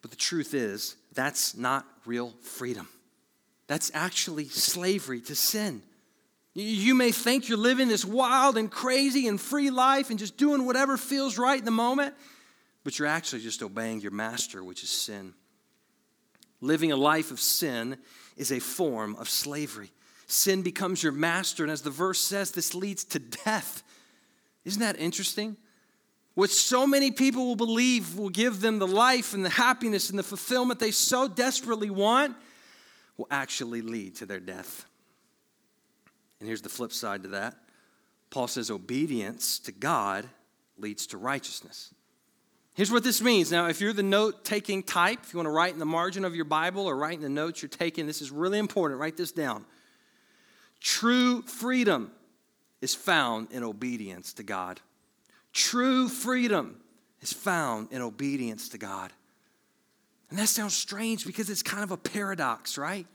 But 0.06 0.12
the 0.12 0.18
truth 0.18 0.54
is, 0.54 0.98
that's 1.16 1.58
not 1.58 1.84
real 2.06 2.30
freedom. 2.44 2.88
That's 3.66 3.90
actually 3.96 4.48
slavery 4.50 5.20
to 5.22 5.34
sin. 5.34 5.82
You 6.54 6.94
may 6.94 7.12
think 7.12 7.50
you're 7.50 7.58
living 7.58 7.88
this 7.88 8.06
wild 8.06 8.56
and 8.56 8.70
crazy 8.70 9.28
and 9.28 9.42
free 9.42 9.72
life 9.72 10.12
and 10.12 10.20
just 10.20 10.38
doing 10.38 10.68
whatever 10.68 10.96
feels 10.96 11.40
right 11.40 11.58
in 11.58 11.66
the 11.66 11.72
moment, 11.72 12.14
but 12.84 13.00
you're 13.00 13.08
actually 13.08 13.42
just 13.42 13.64
obeying 13.64 14.00
your 14.00 14.12
master, 14.12 14.64
which 14.64 14.84
is 14.84 14.92
sin. 14.92 15.34
Living 16.62 16.92
a 16.92 16.96
life 16.96 17.32
of 17.32 17.40
sin 17.40 17.98
is 18.38 18.52
a 18.52 18.60
form 18.60 19.16
of 19.16 19.28
slavery. 19.28 19.90
Sin 20.28 20.62
becomes 20.62 21.02
your 21.02 21.14
master, 21.14 21.64
and 21.64 21.72
as 21.72 21.82
the 21.82 21.90
verse 21.90 22.20
says, 22.20 22.52
this 22.52 22.76
leads 22.76 23.04
to 23.06 23.18
death. 23.18 23.82
Isn't 24.66 24.82
that 24.82 25.00
interesting? 25.00 25.58
What 26.36 26.50
so 26.50 26.86
many 26.86 27.12
people 27.12 27.48
will 27.48 27.56
believe 27.56 28.18
will 28.18 28.30
give 28.30 28.62
them 28.62 28.78
the 28.78 28.88
life 28.88 29.34
and 29.34 29.44
the 29.44 29.50
happiness 29.50 30.10
and 30.10 30.20
the 30.20 30.24
fulfillment 30.24 30.80
they 30.80 30.92
so 30.92 31.28
desperately 31.28 31.90
want 31.90 32.36
will 33.18 33.28
actually 33.32 33.82
lead 33.82 34.16
to 34.18 34.26
their 34.26 34.42
death. 34.42 34.86
And 36.40 36.48
here's 36.48 36.62
the 36.62 36.70
flip 36.70 36.92
side 36.92 37.24
to 37.24 37.30
that 37.30 37.56
Paul 38.30 38.48
says 38.48 38.70
obedience 38.70 39.60
to 39.60 39.72
God 39.72 40.28
leads 40.78 41.08
to 41.08 41.18
righteousness. 41.18 41.94
Here's 42.74 42.92
what 42.92 43.06
this 43.06 43.22
means. 43.22 43.54
Now, 43.54 43.68
if 43.68 43.80
you're 43.80 43.94
the 43.94 44.04
note 44.04 44.44
taking 44.44 44.84
type, 44.84 45.20
if 45.24 45.34
you 45.34 45.38
want 45.38 45.48
to 45.48 45.52
write 45.52 45.72
in 45.72 45.80
the 45.80 45.86
margin 45.86 46.26
of 46.26 46.36
your 46.36 46.44
Bible 46.44 46.86
or 46.86 46.98
write 46.98 47.16
in 47.16 47.22
the 47.22 47.30
notes 47.30 47.62
you're 47.62 47.70
taking, 47.70 48.06
this 48.06 48.22
is 48.22 48.32
really 48.32 48.60
important. 48.60 49.00
Write 49.00 49.16
this 49.16 49.32
down. 49.32 49.64
True 50.82 51.42
freedom 51.44 52.12
is 52.82 52.94
found 52.94 53.54
in 53.54 53.64
obedience 53.64 54.34
to 54.34 54.44
God. 54.44 54.82
True 55.56 56.10
freedom 56.10 56.76
is 57.22 57.32
found 57.32 57.94
in 57.94 58.02
obedience 58.02 58.68
to 58.70 58.78
God. 58.78 59.14
And 60.30 60.38
that 60.38 60.50
sounds 60.50 60.76
strange 60.76 61.26
because 61.26 61.50
it's 61.50 61.64
kind 61.64 61.82
of 61.82 61.92
a 61.92 61.98
paradox, 61.98 62.78
right? 62.78 63.08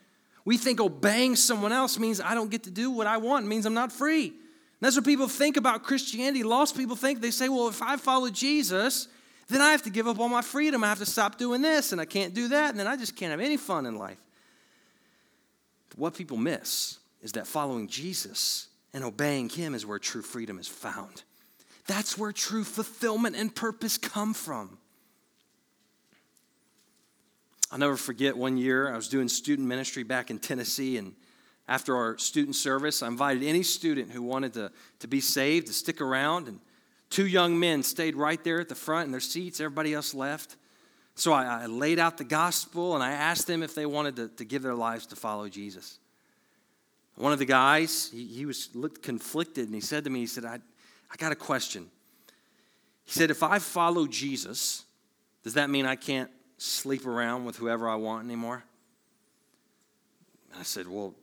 We 0.47 0.57
think 0.57 0.81
obeying 0.81 1.37
someone 1.37 1.71
else 1.71 1.99
means 1.99 2.19
I 2.19 2.35
don't 2.35 2.51
get 2.51 2.63
to 2.63 2.71
do 2.71 2.91
what 2.91 3.07
I 3.07 3.19
want, 3.19 3.45
it 3.45 3.49
means 3.49 3.67
I'm 3.67 3.75
not 3.75 3.93
free. 3.93 4.29
And 4.29 4.81
that's 4.81 4.97
what 4.97 5.05
people 5.05 5.29
think 5.29 5.59
about 5.59 5.83
Christianity. 5.83 6.43
Lost 6.43 6.75
people 6.79 6.97
think, 6.97 7.21
they 7.21 7.31
say, 7.31 7.51
well, 7.51 7.69
if 7.69 7.83
I 7.83 7.99
follow 7.99 8.31
Jesus, 8.31 9.09
then 9.49 9.61
I 9.61 9.73
have 9.73 9.83
to 9.83 9.91
give 9.91 10.09
up 10.09 10.19
all 10.19 10.31
my 10.31 10.41
freedom. 10.41 10.83
I 10.83 10.89
have 10.89 11.01
to 11.01 11.07
stop 11.07 11.37
doing 11.37 11.61
this 11.61 11.93
and 11.93 12.01
I 12.01 12.07
can't 12.07 12.33
do 12.33 12.49
that, 12.49 12.71
and 12.71 12.81
then 12.81 12.87
I 12.87 12.97
just 12.97 13.17
can't 13.17 13.33
have 13.33 13.41
any 13.41 13.59
fun 13.59 13.85
in 13.85 13.97
life. 13.97 14.17
What 15.95 16.15
people 16.15 16.39
miss 16.39 17.01
is 17.21 17.33
that 17.33 17.47
following 17.47 17.87
Jesus 17.87 18.69
and 18.95 19.05
obeying 19.05 19.51
Him 19.51 19.75
is 19.75 19.85
where 19.85 19.99
true 19.99 20.23
freedom 20.23 20.59
is 20.59 20.69
found. 20.69 21.23
That's 21.87 22.17
where 22.17 22.33
true 22.33 22.65
fulfillment 22.65 23.37
and 23.37 23.55
purpose 23.55 23.99
come 23.99 24.35
from. 24.35 24.79
I'll 27.71 27.79
never 27.79 27.97
forget 27.97 28.37
one 28.37 28.57
year 28.57 28.93
I 28.93 28.97
was 28.97 29.09
doing 29.09 29.29
student 29.29 29.69
ministry 29.69 30.03
back 30.03 30.31
in 30.31 30.39
Tennessee, 30.39 30.97
and 30.97 31.15
after 31.69 31.97
our 31.97 32.19
student 32.19 32.57
service, 32.57 33.01
I 33.01 33.07
invited 33.07 33.45
any 33.45 33.63
student 33.63 34.11
who 34.11 34.23
wanted 34.23 34.55
to, 34.55 34.73
to 34.99 35.09
be 35.09 35.21
saved 35.21 35.69
to 35.69 35.73
stick 35.73 36.01
around. 36.01 36.49
And 36.49 36.59
two 37.11 37.29
young 37.29 37.61
men 37.61 37.85
stayed 37.85 38.17
right 38.17 38.43
there 38.43 38.61
at 38.61 38.69
the 38.69 38.75
front 38.75 39.07
in 39.07 39.13
their 39.13 39.21
seats, 39.21 39.61
everybody 39.61 39.95
else 39.95 40.13
left. 40.13 40.57
So 41.15 41.33
I, 41.33 41.63
I 41.63 41.67
laid 41.67 42.01
out 42.01 42.19
the 42.19 42.25
gospel 42.25 42.97
and 42.97 43.05
I 43.05 43.13
asked 43.13 43.47
them 43.47 43.63
if 43.63 43.77
they 43.77 43.87
wanted 43.87 44.17
to, 44.17 44.29
to 44.29 44.45
give 44.45 44.63
their 44.63 44.75
lives 44.75 45.07
to 45.09 45.17
follow 45.17 45.49
Jesus. 45.49 46.01
One 47.15 47.33
of 47.33 47.39
the 47.39 47.45
guys, 47.45 48.11
he, 48.13 48.25
he 48.25 48.47
was 48.47 48.71
looked 48.75 49.03
conflicted 49.03 49.67
and 49.67 49.75
he 49.75 49.81
said 49.81 50.05
to 50.05 50.11
me, 50.11 50.21
he 50.21 50.27
said, 50.27 50.45
I, 50.45 50.59
I 51.11 51.17
got 51.17 51.33
a 51.33 51.37
question. 51.37 51.91
He 53.05 53.13
said, 53.13 53.31
if 53.31 53.43
I 53.43 53.59
follow 53.59 54.07
Jesus, 54.07 54.85
does 55.43 55.55
that 55.55 55.71
mean 55.71 55.87
I 55.87 55.97
can't 55.97 56.31
sleep 56.59 57.07
around 57.07 57.45
with 57.45 57.57
whoever 57.57 57.89
I 57.89 57.97
want 57.97 58.25
anymore? 58.25 58.63
And 60.51 60.61
I 60.61 60.63
said, 60.63 60.87
Well, 60.87 61.15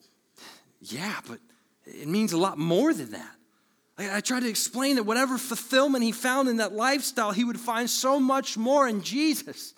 yeah, 0.82 1.16
but 1.28 1.40
it 1.86 2.08
means 2.08 2.34
a 2.34 2.38
lot 2.38 2.58
more 2.58 2.94
than 2.94 3.12
that. 3.12 3.36
I, 3.98 4.18
I 4.18 4.22
tried 4.22 4.42
to 4.42 4.50
explain 4.50 4.96
that 4.96 5.04
whatever 5.04 5.38
fulfillment 5.38 6.04
he 6.04 6.12
found 6.12 6.50
in 6.50 6.58
that 6.58 6.74
lifestyle, 6.74 7.32
he 7.32 7.44
would 7.44 7.60
find 7.60 7.90
so 7.90 8.20
much 8.20 8.58
more 8.58 8.88
in 8.88 9.02
Jesus. 9.02 9.74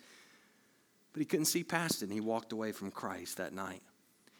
But 1.12 1.20
he 1.20 1.26
couldn't 1.26 1.46
see 1.46 1.64
past 1.64 2.02
it, 2.02 2.06
and 2.06 2.12
he 2.12 2.20
walked 2.20 2.52
away 2.52 2.72
from 2.72 2.90
Christ 2.90 3.38
that 3.38 3.52
night. 3.52 3.82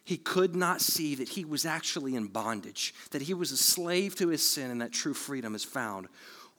He 0.03 0.17
could 0.17 0.55
not 0.55 0.81
see 0.81 1.15
that 1.15 1.29
he 1.29 1.45
was 1.45 1.65
actually 1.65 2.15
in 2.15 2.27
bondage, 2.27 2.93
that 3.11 3.21
he 3.21 3.33
was 3.33 3.51
a 3.51 3.57
slave 3.57 4.15
to 4.15 4.29
his 4.29 4.47
sin, 4.47 4.71
and 4.71 4.81
that 4.81 4.91
true 4.91 5.13
freedom 5.13 5.53
is 5.55 5.63
found 5.63 6.07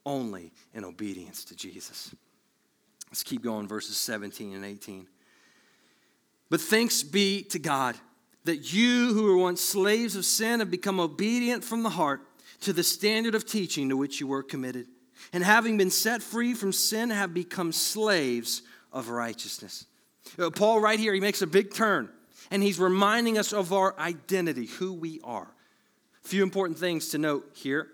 only 0.07 0.53
in 0.75 0.85
obedience 0.85 1.45
to 1.47 1.57
Jesus. 1.57 2.15
Let's 3.11 3.23
keep 3.23 3.43
going, 3.43 3.69
verses 3.69 3.97
17 3.97 4.55
and 4.55 4.65
18. 4.65 5.07
But 6.49 6.61
thanks 6.61 7.03
be 7.03 7.43
to 7.45 7.59
God 7.59 7.97
that 8.45 8.73
you 8.73 9.13
who 9.13 9.25
were 9.25 9.37
once 9.37 9.61
slaves 9.61 10.17
of 10.17 10.25
sin 10.25 10.61
have 10.61 10.71
become 10.71 10.99
obedient 10.99 11.63
from 11.63 11.83
the 11.83 11.91
heart 11.91 12.21
to 12.61 12.73
the 12.73 12.83
standard 12.83 13.35
of 13.35 13.47
teaching 13.47 13.89
to 13.89 13.97
which 13.97 14.21
you 14.21 14.27
were 14.27 14.43
committed. 14.43 14.87
And 15.33 15.45
having 15.45 15.77
been 15.77 15.91
set 15.91 16.23
free 16.23 16.55
from 16.55 16.73
sin, 16.73 17.11
have 17.11 17.33
become 17.33 17.73
slaves 17.73 18.63
of 18.93 19.09
righteousness. 19.09 19.87
Uh, 20.39 20.51
Paul, 20.51 20.81
right 20.81 20.99
here, 20.99 21.15
he 21.15 21.21
makes 21.21 21.43
a 21.43 21.47
big 21.47 21.73
turn 21.73 22.09
and 22.53 22.63
he's 22.63 22.79
reminding 22.79 23.39
us 23.39 23.55
of 23.55 23.73
our 23.73 23.99
identity, 23.99 24.67
who 24.67 24.93
we 24.93 25.21
are. 25.25 25.49
A 26.23 26.29
few 26.29 26.43
important 26.43 26.79
things 26.79 27.09
to 27.09 27.19
note 27.19 27.51
here. 27.55 27.89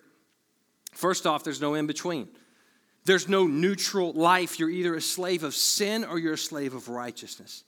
First 0.91 1.29
off, 1.29 1.45
there's 1.45 1.61
no 1.61 1.75
in 1.75 1.87
between. 1.87 2.27
There's 3.05 3.29
no 3.29 3.47
neutral 3.47 4.13
life. 4.13 4.59
You're 4.59 4.69
either 4.69 4.97
a 4.97 5.01
slave 5.01 5.45
of 5.45 5.55
sin 5.55 6.05
or 6.05 6.19
you're 6.19 6.35
a 6.35 6.39
slave 6.39 6.75
of 6.75 6.89
righteousness. 6.89 7.63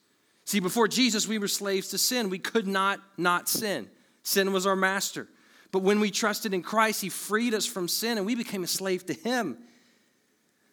See, 0.44 0.58
before 0.58 0.88
Jesus, 0.88 1.28
we 1.28 1.38
were 1.38 1.46
slaves 1.46 1.90
to 1.90 1.98
sin. 1.98 2.28
We 2.28 2.40
could 2.40 2.66
not 2.66 2.98
not 3.16 3.48
sin. 3.48 3.88
Sin 4.24 4.52
was 4.52 4.66
our 4.66 4.74
master. 4.74 5.28
But 5.70 5.82
when 5.82 6.00
we 6.00 6.10
trusted 6.10 6.52
in 6.52 6.60
Christ, 6.60 7.02
He 7.02 7.08
freed 7.08 7.54
us 7.54 7.66
from 7.66 7.86
sin 7.86 8.18
and 8.18 8.26
we 8.26 8.34
became 8.34 8.64
a 8.64 8.66
slave 8.66 9.06
to 9.06 9.14
Him. 9.14 9.58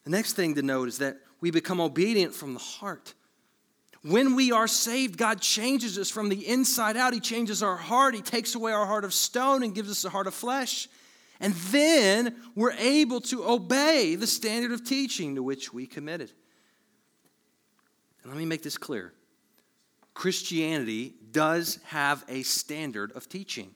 The 0.04 0.10
next 0.10 0.34
thing 0.34 0.56
to 0.56 0.64
note 0.64 0.88
is 0.88 0.98
that 0.98 1.18
we 1.42 1.52
become 1.52 1.80
obedient 1.80 2.34
from 2.34 2.56
the 2.56 2.60
heart. 2.60 3.14
When 4.04 4.36
we 4.36 4.52
are 4.52 4.68
saved, 4.68 5.18
God 5.18 5.42
changes 5.42 5.98
us 5.98 6.10
from 6.10 6.30
the 6.30 6.48
inside 6.48 6.98
out. 6.98 7.14
He 7.14 7.20
changes 7.20 7.64
our 7.64 7.76
heart. 7.76 8.16
He 8.16 8.22
takes 8.22 8.56
away 8.56 8.72
our 8.72 8.86
heart 8.86 9.06
of 9.06 9.14
stone 9.14 9.64
and 9.64 9.76
gives 9.76 9.90
us 9.90 10.06
a 10.06 10.10
heart 10.10 10.28
of 10.28 10.34
flesh. 10.34 10.88
And 11.40 11.54
then 11.54 12.36
we're 12.56 12.74
able 12.74 13.22
to 13.22 13.48
obey 13.48 14.16
the 14.16 14.28
standard 14.28 14.72
of 14.72 14.84
teaching 14.84 15.36
to 15.36 15.44
which 15.44 15.74
we 15.74 15.86
committed. 15.86 16.32
And 18.24 18.32
let 18.32 18.38
me 18.38 18.46
make 18.46 18.64
this 18.64 18.78
clear 18.78 19.14
Christianity 20.14 21.14
does 21.32 21.80
have 21.86 22.26
a 22.28 22.42
standard 22.44 23.12
of 23.12 23.30
teaching. 23.30 23.72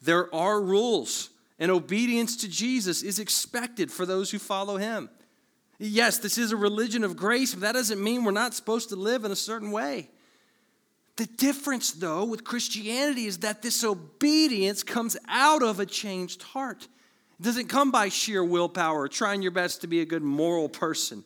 There 0.00 0.32
are 0.32 0.60
rules, 0.60 1.30
and 1.58 1.70
obedience 1.70 2.36
to 2.36 2.48
Jesus 2.48 3.02
is 3.02 3.18
expected 3.18 3.90
for 3.90 4.06
those 4.06 4.30
who 4.30 4.38
follow 4.38 4.76
him. 4.76 5.10
Yes, 5.78 6.18
this 6.18 6.38
is 6.38 6.50
a 6.50 6.56
religion 6.56 7.04
of 7.04 7.16
grace, 7.16 7.54
but 7.54 7.60
that 7.60 7.72
doesn't 7.72 8.02
mean 8.02 8.24
we're 8.24 8.32
not 8.32 8.54
supposed 8.54 8.88
to 8.88 8.96
live 8.96 9.24
in 9.24 9.30
a 9.30 9.36
certain 9.36 9.70
way. 9.70 10.08
The 11.16 11.26
difference, 11.26 11.92
though, 11.92 12.24
with 12.24 12.44
Christianity 12.44 13.26
is 13.26 13.38
that 13.38 13.62
this 13.62 13.82
obedience 13.84 14.82
comes 14.82 15.16
out 15.28 15.62
of 15.62 15.80
a 15.80 15.86
changed 15.86 16.42
heart. 16.42 16.86
It 17.38 17.42
doesn't 17.42 17.68
come 17.68 17.90
by 17.90 18.08
sheer 18.08 18.44
willpower 18.44 19.08
trying 19.08 19.42
your 19.42 19.50
best 19.50 19.80
to 19.82 19.86
be 19.86 20.00
a 20.00 20.04
good 20.04 20.22
moral 20.22 20.68
person. 20.68 21.24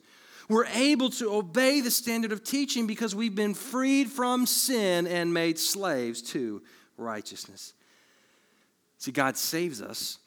We're 0.49 0.66
able 0.66 1.09
to 1.11 1.32
obey 1.32 1.80
the 1.80 1.90
standard 1.90 2.32
of 2.32 2.44
teaching 2.44 2.87
because 2.87 3.14
we've 3.14 3.35
been 3.35 3.54
freed 3.54 4.09
from 4.11 4.44
sin 4.44 5.06
and 5.06 5.32
made 5.32 5.59
slaves 5.59 6.21
to 6.32 6.62
righteousness. 6.99 7.73
See, 8.99 9.12
God 9.12 9.37
saves 9.37 9.80
us, 9.80 10.18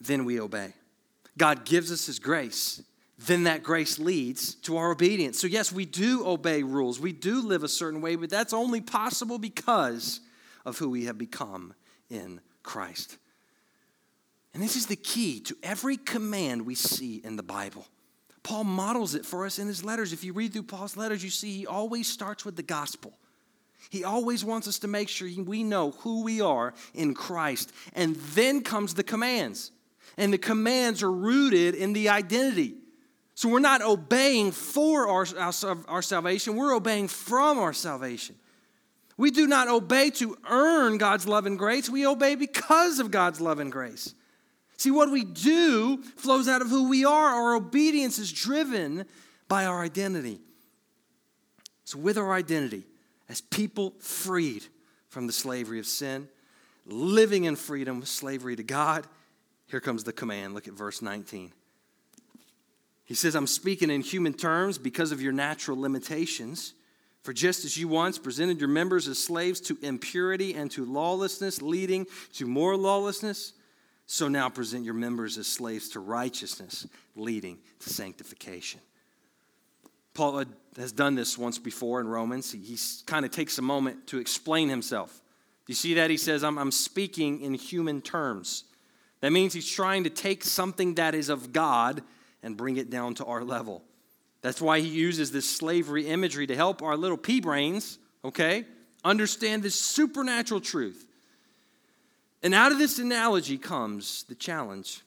then 0.00 0.24
we 0.24 0.40
obey. 0.40 0.74
God 1.38 1.64
gives 1.64 1.92
us 1.92 2.06
His 2.06 2.18
grace, 2.18 2.82
then 3.26 3.44
that 3.44 3.62
grace 3.62 3.98
leads 3.98 4.54
to 4.54 4.78
our 4.78 4.92
obedience. 4.92 5.38
So, 5.38 5.46
yes, 5.46 5.70
we 5.70 5.84
do 5.84 6.26
obey 6.26 6.62
rules, 6.62 6.98
we 6.98 7.12
do 7.12 7.42
live 7.42 7.62
a 7.62 7.68
certain 7.68 8.00
way, 8.00 8.16
but 8.16 8.30
that's 8.30 8.52
only 8.52 8.80
possible 8.80 9.38
because 9.38 10.20
of 10.64 10.78
who 10.78 10.88
we 10.90 11.04
have 11.04 11.18
become 11.18 11.74
in 12.08 12.40
Christ. 12.62 13.18
And 14.54 14.62
this 14.62 14.74
is 14.74 14.86
the 14.86 14.96
key 14.96 15.40
to 15.40 15.56
every 15.62 15.96
command 15.96 16.66
we 16.66 16.74
see 16.74 17.20
in 17.22 17.36
the 17.36 17.42
Bible. 17.42 17.86
Paul 18.42 18.64
models 18.64 19.14
it 19.14 19.26
for 19.26 19.44
us 19.44 19.58
in 19.58 19.66
his 19.66 19.84
letters. 19.84 20.12
If 20.12 20.24
you 20.24 20.32
read 20.32 20.52
through 20.52 20.64
Paul's 20.64 20.96
letters, 20.96 21.22
you 21.22 21.30
see 21.30 21.52
he 21.52 21.66
always 21.66 22.08
starts 22.08 22.44
with 22.44 22.56
the 22.56 22.62
gospel. 22.62 23.12
He 23.90 24.02
always 24.02 24.44
wants 24.44 24.66
us 24.66 24.78
to 24.80 24.88
make 24.88 25.08
sure 25.08 25.28
we 25.44 25.62
know 25.62 25.90
who 25.90 26.22
we 26.22 26.40
are 26.40 26.74
in 26.94 27.14
Christ. 27.14 27.72
And 27.94 28.16
then 28.16 28.62
comes 28.62 28.94
the 28.94 29.02
commands. 29.02 29.72
And 30.16 30.32
the 30.32 30.38
commands 30.38 31.02
are 31.02 31.12
rooted 31.12 31.74
in 31.74 31.92
the 31.92 32.08
identity. 32.08 32.76
So 33.40 33.48
we're 33.48 33.60
not 33.60 33.80
obeying 33.80 34.52
for 34.52 35.08
our, 35.08 35.26
our, 35.38 35.78
our, 35.88 36.02
salvation, 36.02 36.56
we're 36.56 36.74
obeying 36.74 37.08
from 37.08 37.58
our 37.58 37.72
salvation. 37.72 38.34
We 39.16 39.30
do 39.30 39.46
not 39.46 39.66
obey 39.66 40.10
to 40.10 40.36
earn 40.50 40.98
God's 40.98 41.26
love 41.26 41.46
and 41.46 41.58
grace, 41.58 41.88
we 41.88 42.06
obey 42.06 42.34
because 42.34 42.98
of 42.98 43.10
God's 43.10 43.40
love 43.40 43.58
and 43.58 43.72
grace. 43.72 44.14
See, 44.76 44.90
what 44.90 45.10
we 45.10 45.24
do 45.24 46.02
flows 46.16 46.48
out 46.48 46.60
of 46.60 46.68
who 46.68 46.90
we 46.90 47.06
are. 47.06 47.30
Our 47.30 47.54
obedience 47.54 48.18
is 48.18 48.30
driven 48.30 49.06
by 49.48 49.64
our 49.64 49.80
identity. 49.82 50.38
So, 51.84 51.98
with 51.98 52.18
our 52.18 52.34
identity, 52.34 52.84
as 53.26 53.40
people 53.40 53.94
freed 54.00 54.66
from 55.08 55.26
the 55.26 55.32
slavery 55.32 55.78
of 55.78 55.86
sin, 55.86 56.28
living 56.84 57.44
in 57.44 57.56
freedom 57.56 58.04
slavery 58.04 58.56
to 58.56 58.62
God, 58.62 59.06
here 59.66 59.80
comes 59.80 60.04
the 60.04 60.12
command. 60.12 60.52
Look 60.52 60.68
at 60.68 60.74
verse 60.74 61.00
19. 61.00 61.52
He 63.10 63.16
says, 63.16 63.34
I'm 63.34 63.48
speaking 63.48 63.90
in 63.90 64.02
human 64.02 64.32
terms 64.32 64.78
because 64.78 65.10
of 65.10 65.20
your 65.20 65.32
natural 65.32 65.76
limitations. 65.76 66.74
For 67.24 67.32
just 67.32 67.64
as 67.64 67.76
you 67.76 67.88
once 67.88 68.18
presented 68.18 68.60
your 68.60 68.68
members 68.68 69.08
as 69.08 69.18
slaves 69.18 69.60
to 69.62 69.76
impurity 69.82 70.54
and 70.54 70.70
to 70.70 70.84
lawlessness, 70.84 71.60
leading 71.60 72.06
to 72.34 72.46
more 72.46 72.76
lawlessness, 72.76 73.52
so 74.06 74.28
now 74.28 74.48
present 74.48 74.84
your 74.84 74.94
members 74.94 75.38
as 75.38 75.48
slaves 75.48 75.88
to 75.88 75.98
righteousness, 75.98 76.86
leading 77.16 77.58
to 77.80 77.90
sanctification. 77.90 78.80
Paul 80.14 80.44
has 80.76 80.92
done 80.92 81.16
this 81.16 81.36
once 81.36 81.58
before 81.58 82.00
in 82.00 82.06
Romans. 82.06 82.52
He, 82.52 82.78
kind 83.06 83.24
of 83.24 83.32
takes 83.32 83.58
a 83.58 83.62
moment 83.62 84.06
to 84.06 84.18
explain 84.18 84.68
himself. 84.68 85.20
You 85.66 85.74
see 85.74 85.94
that? 85.94 86.10
He 86.10 86.16
says, 86.16 86.44
I'm, 86.44 86.56
I'm 86.58 86.70
speaking 86.70 87.40
in 87.40 87.54
human 87.54 88.02
terms. 88.02 88.62
That 89.20 89.32
means 89.32 89.52
he's 89.52 89.68
trying 89.68 90.04
to 90.04 90.10
take 90.10 90.44
something 90.44 90.94
that 90.94 91.16
is 91.16 91.28
of 91.28 91.52
God 91.52 92.04
and 92.42 92.56
bring 92.56 92.76
it 92.76 92.90
down 92.90 93.14
to 93.14 93.24
our 93.24 93.44
level. 93.44 93.82
That's 94.42 94.60
why 94.60 94.80
he 94.80 94.88
uses 94.88 95.30
this 95.30 95.48
slavery 95.48 96.06
imagery 96.06 96.46
to 96.46 96.56
help 96.56 96.82
our 96.82 96.96
little 96.96 97.18
pea 97.18 97.40
brains, 97.40 97.98
okay, 98.24 98.64
understand 99.04 99.62
this 99.62 99.74
supernatural 99.74 100.60
truth. 100.60 101.06
And 102.42 102.54
out 102.54 102.72
of 102.72 102.78
this 102.78 102.98
analogy 102.98 103.58
comes 103.58 104.24
the 104.24 104.34
challenge. 104.34 105.02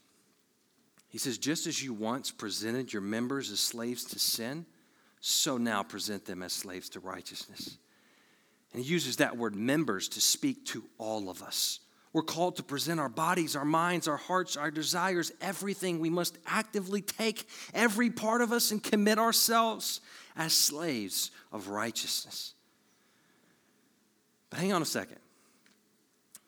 He 1.10 1.18
says, 1.18 1.38
just 1.38 1.68
as 1.68 1.84
you 1.84 1.94
once 1.94 2.32
presented 2.32 2.94
your 2.94 3.02
members 3.02 3.52
as 3.52 3.60
slaves 3.60 4.04
to 4.06 4.20
sin, 4.20 4.66
so 5.20 5.58
now 5.58 5.84
present 5.84 6.26
them 6.26 6.44
as 6.44 6.54
slaves 6.54 6.90
to 6.90 7.00
righteousness. 7.00 7.78
And 8.74 8.84
he 8.84 8.92
uses 8.92 9.18
that 9.18 9.38
word 9.38 9.56
members 9.56 10.10
to 10.10 10.22
speak 10.22 10.66
to 10.68 10.84
all 10.98 11.30
of 11.30 11.42
us. 11.42 11.80
We're 12.14 12.22
called 12.22 12.58
to 12.58 12.64
present 12.64 13.00
our 13.00 13.10
bodies, 13.10 13.56
our 13.56 13.66
minds, 13.66 14.08
our 14.08 14.18
hearts, 14.18 14.56
our 14.56 14.70
desires, 14.70 15.32
everything. 15.42 16.00
We 16.00 16.12
must 16.12 16.38
actively 16.46 17.02
take 17.02 17.48
every 17.74 18.12
part 18.12 18.42
of 18.42 18.52
us 18.52 18.70
and 18.70 18.82
commit 18.82 19.18
ourselves 19.18 20.00
as 20.36 20.54
slaves 20.54 21.32
of 21.52 21.70
righteousness. 21.70 22.54
But 24.52 24.60
hang 24.60 24.74
on 24.74 24.84
a 24.84 24.86
second. 24.86 25.18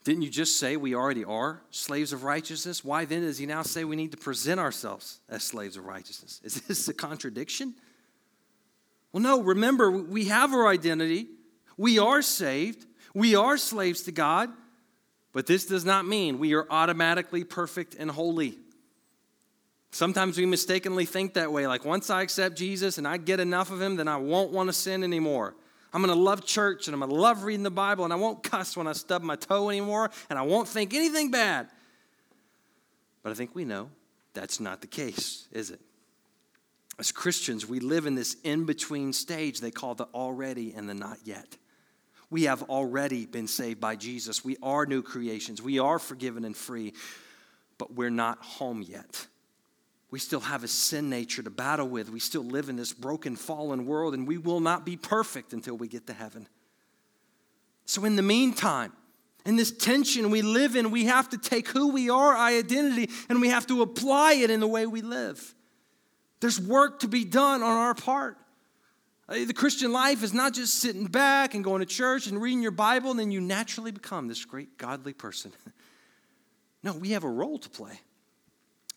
Didn't 0.03 0.21
you 0.21 0.29
just 0.29 0.59
say 0.59 0.77
we 0.77 0.93
already 0.93 1.23
are 1.23 1.63
slaves 1.71 2.13
of 2.13 2.23
righteousness? 2.23 2.85
Why 2.85 3.05
then 3.05 3.23
does 3.23 3.39
he 3.39 3.47
now 3.47 3.63
say 3.63 3.83
we 3.83 3.95
need 3.95 4.11
to 4.11 4.17
present 4.17 4.59
ourselves 4.59 5.19
as 5.27 5.43
slaves 5.43 5.77
of 5.77 5.85
righteousness? 5.85 6.41
Is 6.43 6.61
this 6.61 6.87
a 6.87 6.93
contradiction? 6.93 7.73
Well, 9.11 9.23
no, 9.23 9.41
remember, 9.41 9.89
we 9.89 10.25
have 10.25 10.53
our 10.53 10.67
identity. 10.67 11.27
We 11.75 11.97
are 11.97 12.21
saved. 12.21 12.85
We 13.15 13.33
are 13.33 13.57
slaves 13.57 14.03
to 14.03 14.11
God. 14.11 14.51
But 15.35 15.47
this 15.47 15.65
does 15.65 15.83
not 15.83 16.07
mean 16.07 16.39
we 16.39 16.53
are 16.53 16.65
automatically 16.69 17.43
perfect 17.43 17.93
and 17.93 18.09
holy. 18.09 18.57
Sometimes 19.91 20.37
we 20.37 20.45
mistakenly 20.45 21.03
think 21.03 21.33
that 21.33 21.51
way 21.51 21.67
like, 21.67 21.83
once 21.83 22.09
I 22.09 22.21
accept 22.21 22.55
Jesus 22.55 22.97
and 22.97 23.05
I 23.05 23.17
get 23.17 23.41
enough 23.41 23.69
of 23.69 23.81
him, 23.81 23.97
then 23.97 24.07
I 24.07 24.15
won't 24.15 24.53
want 24.53 24.69
to 24.69 24.73
sin 24.73 25.03
anymore. 25.03 25.53
I'm 25.91 26.01
going 26.01 26.15
to 26.15 26.23
love 26.23 26.45
church 26.45 26.87
and 26.87 26.93
I'm 26.93 27.01
going 27.01 27.11
to 27.11 27.17
love 27.17 27.43
reading 27.43 27.63
the 27.63 27.69
Bible 27.69 28.05
and 28.05 28.13
I 28.13 28.15
won't 28.15 28.43
cuss 28.43 28.77
when 28.77 28.87
I 28.87 28.93
stub 28.93 29.23
my 29.23 29.35
toe 29.35 29.69
anymore 29.69 30.09
and 30.29 30.39
I 30.39 30.43
won't 30.43 30.69
think 30.69 30.93
anything 30.93 31.31
bad. 31.31 31.67
But 33.21 33.31
I 33.31 33.35
think 33.35 33.53
we 33.53 33.65
know 33.65 33.89
that's 34.33 34.61
not 34.61 34.79
the 34.79 34.87
case, 34.87 35.49
is 35.51 35.69
it? 35.69 35.81
As 36.97 37.11
Christians, 37.11 37.67
we 37.67 37.81
live 37.81 38.05
in 38.05 38.15
this 38.15 38.37
in 38.45 38.63
between 38.65 39.11
stage 39.11 39.59
they 39.59 39.71
call 39.71 39.95
the 39.95 40.07
already 40.13 40.73
and 40.73 40.87
the 40.87 40.93
not 40.93 41.17
yet. 41.25 41.57
We 42.35 42.43
have 42.43 42.63
already 42.63 43.25
been 43.25 43.47
saved 43.47 43.79
by 43.79 43.95
Jesus. 43.95 44.43
We 44.43 44.57
are 44.61 44.85
new 44.85 45.01
creations. 45.01 45.61
We 45.61 45.79
are 45.79 45.97
forgiven 45.97 46.43
and 46.43 46.53
free, 46.53 46.91
but 47.77 47.93
we're 47.93 48.09
not 48.09 48.39
home 48.39 48.81
yet. 48.81 49.25
We 50.11 50.19
still 50.19 50.41
have 50.41 50.61
a 50.65 50.67
sin 50.67 51.09
nature 51.09 51.41
to 51.43 51.49
battle 51.49 51.87
with. 51.87 52.09
We 52.09 52.19
still 52.19 52.43
live 52.43 52.67
in 52.67 52.75
this 52.75 52.91
broken, 52.91 53.37
fallen 53.37 53.85
world, 53.85 54.13
and 54.13 54.27
we 54.27 54.37
will 54.37 54.59
not 54.59 54.85
be 54.85 54.97
perfect 54.97 55.53
until 55.53 55.77
we 55.77 55.87
get 55.87 56.07
to 56.07 56.13
heaven. 56.13 56.49
So, 57.85 58.03
in 58.03 58.17
the 58.17 58.21
meantime, 58.21 58.91
in 59.45 59.55
this 59.55 59.71
tension 59.71 60.29
we 60.29 60.41
live 60.41 60.75
in, 60.75 60.91
we 60.91 61.05
have 61.05 61.29
to 61.29 61.37
take 61.37 61.69
who 61.69 61.93
we 61.93 62.09
are, 62.09 62.35
our 62.35 62.47
identity, 62.49 63.13
and 63.29 63.39
we 63.39 63.47
have 63.47 63.65
to 63.67 63.81
apply 63.81 64.33
it 64.33 64.49
in 64.49 64.59
the 64.59 64.67
way 64.67 64.85
we 64.85 65.01
live. 65.01 65.55
There's 66.41 66.59
work 66.59 66.99
to 66.99 67.07
be 67.07 67.23
done 67.23 67.63
on 67.63 67.77
our 67.77 67.95
part. 67.95 68.37
Uh, 69.27 69.45
the 69.45 69.53
Christian 69.53 69.91
life 69.91 70.23
is 70.23 70.33
not 70.33 70.53
just 70.53 70.75
sitting 70.75 71.05
back 71.05 71.55
and 71.55 71.63
going 71.63 71.79
to 71.79 71.85
church 71.85 72.27
and 72.27 72.39
reading 72.39 72.61
your 72.61 72.71
Bible, 72.71 73.11
and 73.11 73.19
then 73.19 73.31
you 73.31 73.41
naturally 73.41 73.91
become 73.91 74.27
this 74.27 74.45
great 74.45 74.77
godly 74.77 75.13
person. 75.13 75.51
no, 76.83 76.93
we 76.93 77.11
have 77.11 77.23
a 77.23 77.29
role 77.29 77.57
to 77.57 77.69
play. 77.69 77.99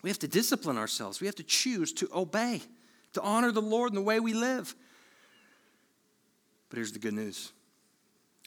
We 0.01 0.09
have 0.09 0.19
to 0.19 0.27
discipline 0.27 0.77
ourselves. 0.77 1.19
We 1.19 1.27
have 1.27 1.35
to 1.35 1.43
choose 1.43 1.91
to 1.93 2.09
obey, 2.13 2.61
to 3.13 3.21
honor 3.21 3.51
the 3.51 3.61
Lord 3.61 3.91
in 3.91 3.95
the 3.95 4.01
way 4.01 4.19
we 4.19 4.33
live. 4.33 4.75
But 6.69 6.77
here's 6.77 6.91
the 6.91 6.99
good 6.99 7.13
news 7.13 7.51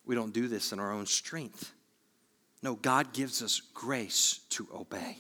we 0.05 0.15
don't 0.15 0.33
do 0.33 0.49
this 0.49 0.73
in 0.73 0.79
our 0.79 0.93
own 0.93 1.07
strength. 1.07 1.73
No, 2.63 2.75
God 2.77 3.13
gives 3.13 3.43
us 3.43 3.61
grace 3.75 4.41
to 4.51 4.69
obey. 4.73 5.19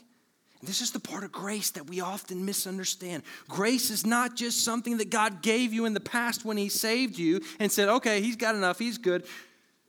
This 0.62 0.80
is 0.80 0.92
the 0.92 1.00
part 1.00 1.24
of 1.24 1.32
grace 1.32 1.70
that 1.72 1.88
we 1.88 2.00
often 2.00 2.44
misunderstand. 2.44 3.24
Grace 3.48 3.90
is 3.90 4.06
not 4.06 4.36
just 4.36 4.64
something 4.64 4.98
that 4.98 5.10
God 5.10 5.42
gave 5.42 5.72
you 5.72 5.86
in 5.86 5.92
the 5.94 6.00
past 6.00 6.44
when 6.44 6.56
He 6.56 6.68
saved 6.68 7.18
you 7.18 7.40
and 7.58 7.70
said, 7.70 7.88
okay, 7.88 8.20
He's 8.20 8.36
got 8.36 8.54
enough, 8.54 8.78
He's 8.78 8.98
good. 8.98 9.24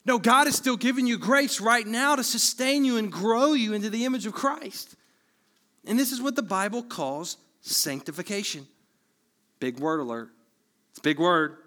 No, 0.05 0.17
God 0.17 0.47
is 0.47 0.55
still 0.55 0.75
giving 0.75 1.05
you 1.05 1.17
grace 1.17 1.61
right 1.61 1.85
now 1.85 2.15
to 2.15 2.23
sustain 2.23 2.83
you 2.83 2.97
and 2.97 3.11
grow 3.11 3.53
you 3.53 3.73
into 3.73 3.89
the 3.89 4.03
image 4.03 4.25
of 4.25 4.33
Christ. 4.33 4.95
And 5.85 5.97
this 5.97 6.11
is 6.11 6.21
what 6.21 6.35
the 6.35 6.43
Bible 6.43 6.81
calls 6.81 7.37
sanctification. 7.61 8.67
Big 9.59 9.79
word 9.79 9.99
alert. 9.99 10.29
It's 10.89 10.99
a 10.99 11.03
big 11.03 11.19
word. 11.19 11.57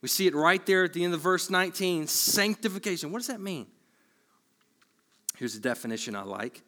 We 0.00 0.08
see 0.08 0.26
it 0.26 0.34
right 0.34 0.64
there 0.64 0.84
at 0.84 0.92
the 0.92 1.02
end 1.02 1.12
of 1.12 1.20
verse 1.20 1.50
19 1.50 2.06
sanctification. 2.06 3.10
What 3.10 3.18
does 3.18 3.26
that 3.28 3.40
mean? 3.40 3.66
Here's 5.36 5.56
a 5.56 5.60
definition 5.60 6.14
I 6.14 6.22
like 6.22 6.62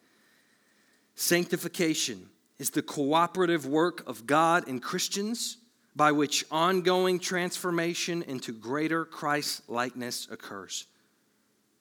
Sanctification 1.17 2.29
is 2.59 2.69
the 2.69 2.83
cooperative 2.83 3.65
work 3.65 4.07
of 4.07 4.27
God 4.27 4.67
and 4.67 4.81
Christians 4.81 5.57
by 5.95 6.11
which 6.11 6.45
ongoing 6.51 7.19
transformation 7.19 8.21
into 8.21 8.53
greater 8.53 9.03
Christ 9.03 9.67
likeness 9.67 10.27
occurs. 10.29 10.85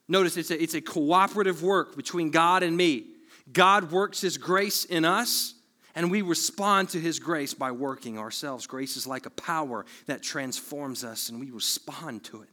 Notice 0.08 0.38
it's 0.38 0.50
a, 0.50 0.60
it's 0.60 0.72
a 0.72 0.80
cooperative 0.80 1.62
work 1.62 1.96
between 1.96 2.30
God 2.30 2.62
and 2.62 2.74
me. 2.74 3.08
God 3.52 3.92
works 3.92 4.22
His 4.22 4.38
grace 4.38 4.86
in 4.86 5.04
us, 5.04 5.52
and 5.94 6.10
we 6.10 6.22
respond 6.22 6.88
to 6.90 6.98
His 6.98 7.18
grace 7.18 7.52
by 7.52 7.72
working 7.72 8.18
ourselves. 8.18 8.66
Grace 8.66 8.96
is 8.96 9.06
like 9.06 9.26
a 9.26 9.30
power 9.30 9.84
that 10.06 10.22
transforms 10.22 11.04
us, 11.04 11.28
and 11.28 11.38
we 11.38 11.50
respond 11.50 12.24
to 12.24 12.40
it. 12.40 12.48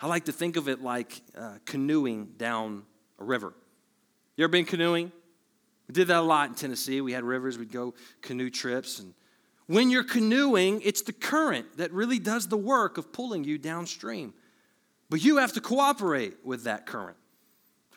I 0.00 0.06
like 0.06 0.26
to 0.26 0.32
think 0.32 0.56
of 0.56 0.68
it 0.68 0.80
like 0.80 1.22
uh, 1.36 1.54
canoeing 1.64 2.34
down 2.36 2.84
a 3.18 3.24
river. 3.24 3.52
You 4.36 4.44
ever 4.44 4.52
been 4.52 4.64
canoeing? 4.64 5.10
We 5.92 5.94
did 5.94 6.08
that 6.08 6.20
a 6.20 6.22
lot 6.22 6.48
in 6.48 6.54
Tennessee. 6.54 7.02
We 7.02 7.12
had 7.12 7.22
rivers, 7.22 7.58
we'd 7.58 7.70
go 7.70 7.92
canoe 8.22 8.48
trips. 8.48 8.98
And 8.98 9.12
when 9.66 9.90
you're 9.90 10.04
canoeing, 10.04 10.80
it's 10.80 11.02
the 11.02 11.12
current 11.12 11.76
that 11.76 11.92
really 11.92 12.18
does 12.18 12.48
the 12.48 12.56
work 12.56 12.96
of 12.96 13.12
pulling 13.12 13.44
you 13.44 13.58
downstream. 13.58 14.32
But 15.10 15.22
you 15.22 15.36
have 15.36 15.52
to 15.52 15.60
cooperate 15.60 16.46
with 16.46 16.64
that 16.64 16.86
current. 16.86 17.18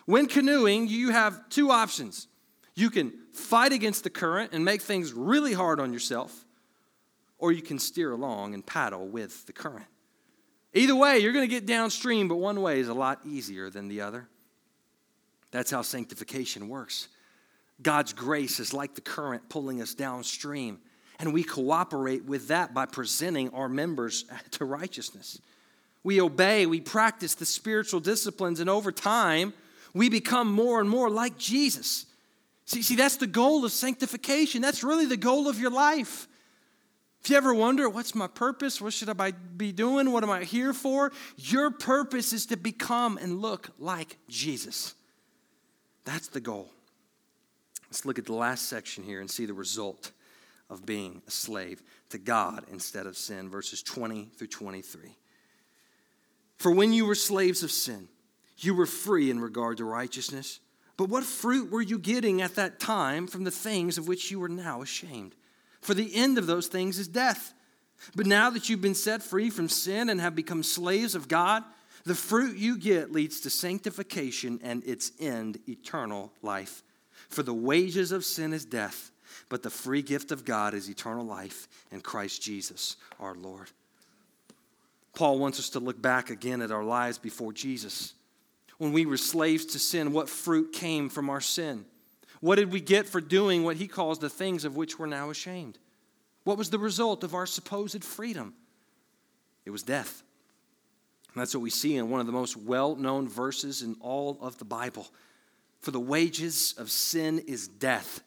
When 0.05 0.27
canoeing, 0.27 0.89
you 0.89 1.11
have 1.11 1.47
two 1.47 1.71
options. 1.71 2.27
You 2.73 2.89
can 2.89 3.13
fight 3.31 3.71
against 3.71 4.03
the 4.03 4.09
current 4.09 4.51
and 4.51 4.65
make 4.65 4.81
things 4.81 5.13
really 5.13 5.53
hard 5.53 5.79
on 5.79 5.93
yourself, 5.93 6.43
or 7.37 7.53
you 7.53 7.61
can 7.61 7.79
steer 7.79 8.11
along 8.11 8.53
and 8.53 8.65
paddle 8.65 9.07
with 9.07 9.45
the 9.45 9.53
current. 9.53 9.87
Either 10.73 10.97
way, 10.97 11.19
you're 11.19 11.31
going 11.31 11.47
to 11.47 11.55
get 11.55 11.65
downstream, 11.65 12.27
but 12.27 12.35
one 12.35 12.61
way 12.61 12.81
is 12.81 12.89
a 12.89 12.93
lot 12.93 13.21
easier 13.25 13.69
than 13.69 13.87
the 13.87 14.01
other. 14.01 14.27
That's 15.51 15.71
how 15.71 15.81
sanctification 15.81 16.67
works. 16.67 17.07
God's 17.81 18.13
grace 18.13 18.59
is 18.59 18.73
like 18.73 18.95
the 18.95 19.01
current 19.01 19.49
pulling 19.49 19.81
us 19.81 19.93
downstream. 19.93 20.79
And 21.19 21.33
we 21.33 21.43
cooperate 21.43 22.25
with 22.25 22.49
that 22.49 22.73
by 22.73 22.85
presenting 22.85 23.49
our 23.51 23.69
members 23.69 24.25
to 24.51 24.65
righteousness. 24.65 25.39
We 26.03 26.21
obey, 26.21 26.65
we 26.65 26.81
practice 26.81 27.33
the 27.33 27.45
spiritual 27.45 27.99
disciplines, 27.99 28.59
and 28.59 28.69
over 28.69 28.91
time, 28.91 29.53
we 29.93 30.09
become 30.09 30.51
more 30.51 30.79
and 30.79 30.89
more 30.89 31.09
like 31.09 31.37
Jesus. 31.37 32.05
See, 32.65 32.81
see, 32.81 32.95
that's 32.95 33.17
the 33.17 33.27
goal 33.27 33.65
of 33.65 33.71
sanctification. 33.71 34.61
That's 34.61 34.83
really 34.83 35.05
the 35.05 35.17
goal 35.17 35.47
of 35.47 35.59
your 35.59 35.71
life. 35.71 36.27
If 37.21 37.31
you 37.31 37.37
ever 37.37 37.55
wonder, 37.55 37.89
what's 37.89 38.13
my 38.13 38.27
purpose? 38.27 38.79
What 38.79 38.93
should 38.93 39.09
I 39.09 39.31
be 39.31 39.71
doing? 39.71 40.11
What 40.11 40.23
am 40.23 40.29
I 40.29 40.43
here 40.43 40.73
for? 40.73 41.11
Your 41.37 41.71
purpose 41.71 42.33
is 42.33 42.45
to 42.47 42.57
become 42.57 43.17
and 43.17 43.41
look 43.41 43.71
like 43.79 44.17
Jesus. 44.27 44.93
That's 46.03 46.27
the 46.27 46.39
goal. 46.39 46.69
Let's 47.95 48.03
look 48.03 48.19
at 48.19 48.25
the 48.25 48.33
last 48.33 48.67
section 48.67 49.05
here 49.05 49.21
and 49.21 49.31
see 49.31 49.45
the 49.45 49.53
result 49.53 50.11
of 50.69 50.85
being 50.85 51.21
a 51.29 51.31
slave 51.31 51.81
to 52.09 52.17
God 52.17 52.65
instead 52.69 53.05
of 53.05 53.15
sin, 53.15 53.49
verses 53.49 53.81
20 53.81 54.25
through 54.35 54.47
23. 54.47 55.15
For 56.57 56.71
when 56.71 56.91
you 56.91 57.05
were 57.05 57.15
slaves 57.15 57.63
of 57.63 57.71
sin, 57.71 58.09
you 58.57 58.75
were 58.75 58.85
free 58.85 59.31
in 59.31 59.39
regard 59.39 59.77
to 59.77 59.85
righteousness. 59.85 60.59
But 60.97 61.07
what 61.07 61.23
fruit 61.23 61.71
were 61.71 61.81
you 61.81 61.97
getting 61.97 62.41
at 62.41 62.55
that 62.55 62.81
time 62.81 63.27
from 63.27 63.45
the 63.45 63.49
things 63.49 63.97
of 63.97 64.09
which 64.09 64.29
you 64.29 64.43
are 64.43 64.49
now 64.49 64.81
ashamed? 64.81 65.33
For 65.79 65.93
the 65.93 66.13
end 66.15 66.37
of 66.37 66.47
those 66.47 66.67
things 66.67 66.99
is 66.99 67.07
death. 67.07 67.53
But 68.13 68.25
now 68.25 68.49
that 68.49 68.67
you've 68.67 68.81
been 68.81 68.93
set 68.93 69.23
free 69.23 69.49
from 69.49 69.69
sin 69.69 70.09
and 70.09 70.19
have 70.19 70.35
become 70.35 70.63
slaves 70.63 71.15
of 71.15 71.29
God, 71.29 71.63
the 72.03 72.13
fruit 72.13 72.57
you 72.57 72.77
get 72.77 73.13
leads 73.13 73.39
to 73.39 73.49
sanctification 73.49 74.59
and 74.61 74.83
its 74.83 75.13
end, 75.17 75.59
eternal 75.69 76.33
life. 76.41 76.83
For 77.29 77.43
the 77.43 77.53
wages 77.53 78.11
of 78.11 78.25
sin 78.25 78.53
is 78.53 78.65
death, 78.65 79.11
but 79.49 79.63
the 79.63 79.69
free 79.69 80.01
gift 80.01 80.31
of 80.31 80.45
God 80.45 80.73
is 80.73 80.89
eternal 80.89 81.25
life 81.25 81.67
in 81.91 82.01
Christ 82.01 82.41
Jesus 82.41 82.97
our 83.19 83.35
Lord. 83.35 83.69
Paul 85.13 85.39
wants 85.39 85.59
us 85.59 85.69
to 85.69 85.79
look 85.79 86.01
back 86.01 86.29
again 86.29 86.61
at 86.61 86.71
our 86.71 86.83
lives 86.83 87.17
before 87.17 87.53
Jesus. 87.53 88.13
When 88.77 88.91
we 88.91 89.05
were 89.05 89.17
slaves 89.17 89.65
to 89.67 89.79
sin, 89.79 90.11
what 90.11 90.29
fruit 90.29 90.73
came 90.73 91.09
from 91.09 91.29
our 91.29 91.41
sin? 91.41 91.85
What 92.41 92.55
did 92.57 92.71
we 92.71 92.81
get 92.81 93.07
for 93.07 93.21
doing 93.21 93.63
what 93.63 93.77
he 93.77 93.87
calls 93.87 94.19
the 94.19 94.29
things 94.29 94.65
of 94.65 94.75
which 94.75 94.99
we're 94.99 95.05
now 95.05 95.29
ashamed? 95.29 95.79
What 96.43 96.57
was 96.57 96.69
the 96.69 96.77
result 96.77 97.23
of 97.23 97.33
our 97.33 97.45
supposed 97.45 98.03
freedom? 98.03 98.53
It 99.65 99.71
was 99.71 99.83
death. 99.83 100.21
And 101.33 101.41
that's 101.41 101.55
what 101.55 101.63
we 101.63 101.69
see 101.69 101.97
in 101.97 102.09
one 102.09 102.19
of 102.19 102.27
the 102.27 102.31
most 102.31 102.55
well 102.55 102.95
known 102.95 103.27
verses 103.27 103.81
in 103.81 103.95
all 103.99 104.37
of 104.41 104.57
the 104.57 104.65
Bible. 104.65 105.07
For 105.85 105.91
the 105.91 105.99
wages 105.99 106.73
of 106.79 106.89
sin 106.89 107.43
is 107.45 107.67
death. 107.67 108.21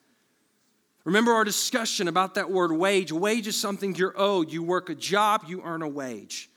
Remember 1.03 1.33
our 1.33 1.43
discussion 1.43 2.07
about 2.07 2.37
that 2.37 2.53
word 2.53 2.71
wage. 2.71 3.11
Wage 3.11 3.49
is 3.49 3.57
something 3.57 3.97
you're 3.97 4.15
owed. 4.17 4.53
You 4.53 4.63
work 4.63 4.91
a 4.91 4.95
job, 4.95 5.43
you 5.49 5.61
earn 5.65 5.83
a 5.83 5.89
wage. 5.89 6.51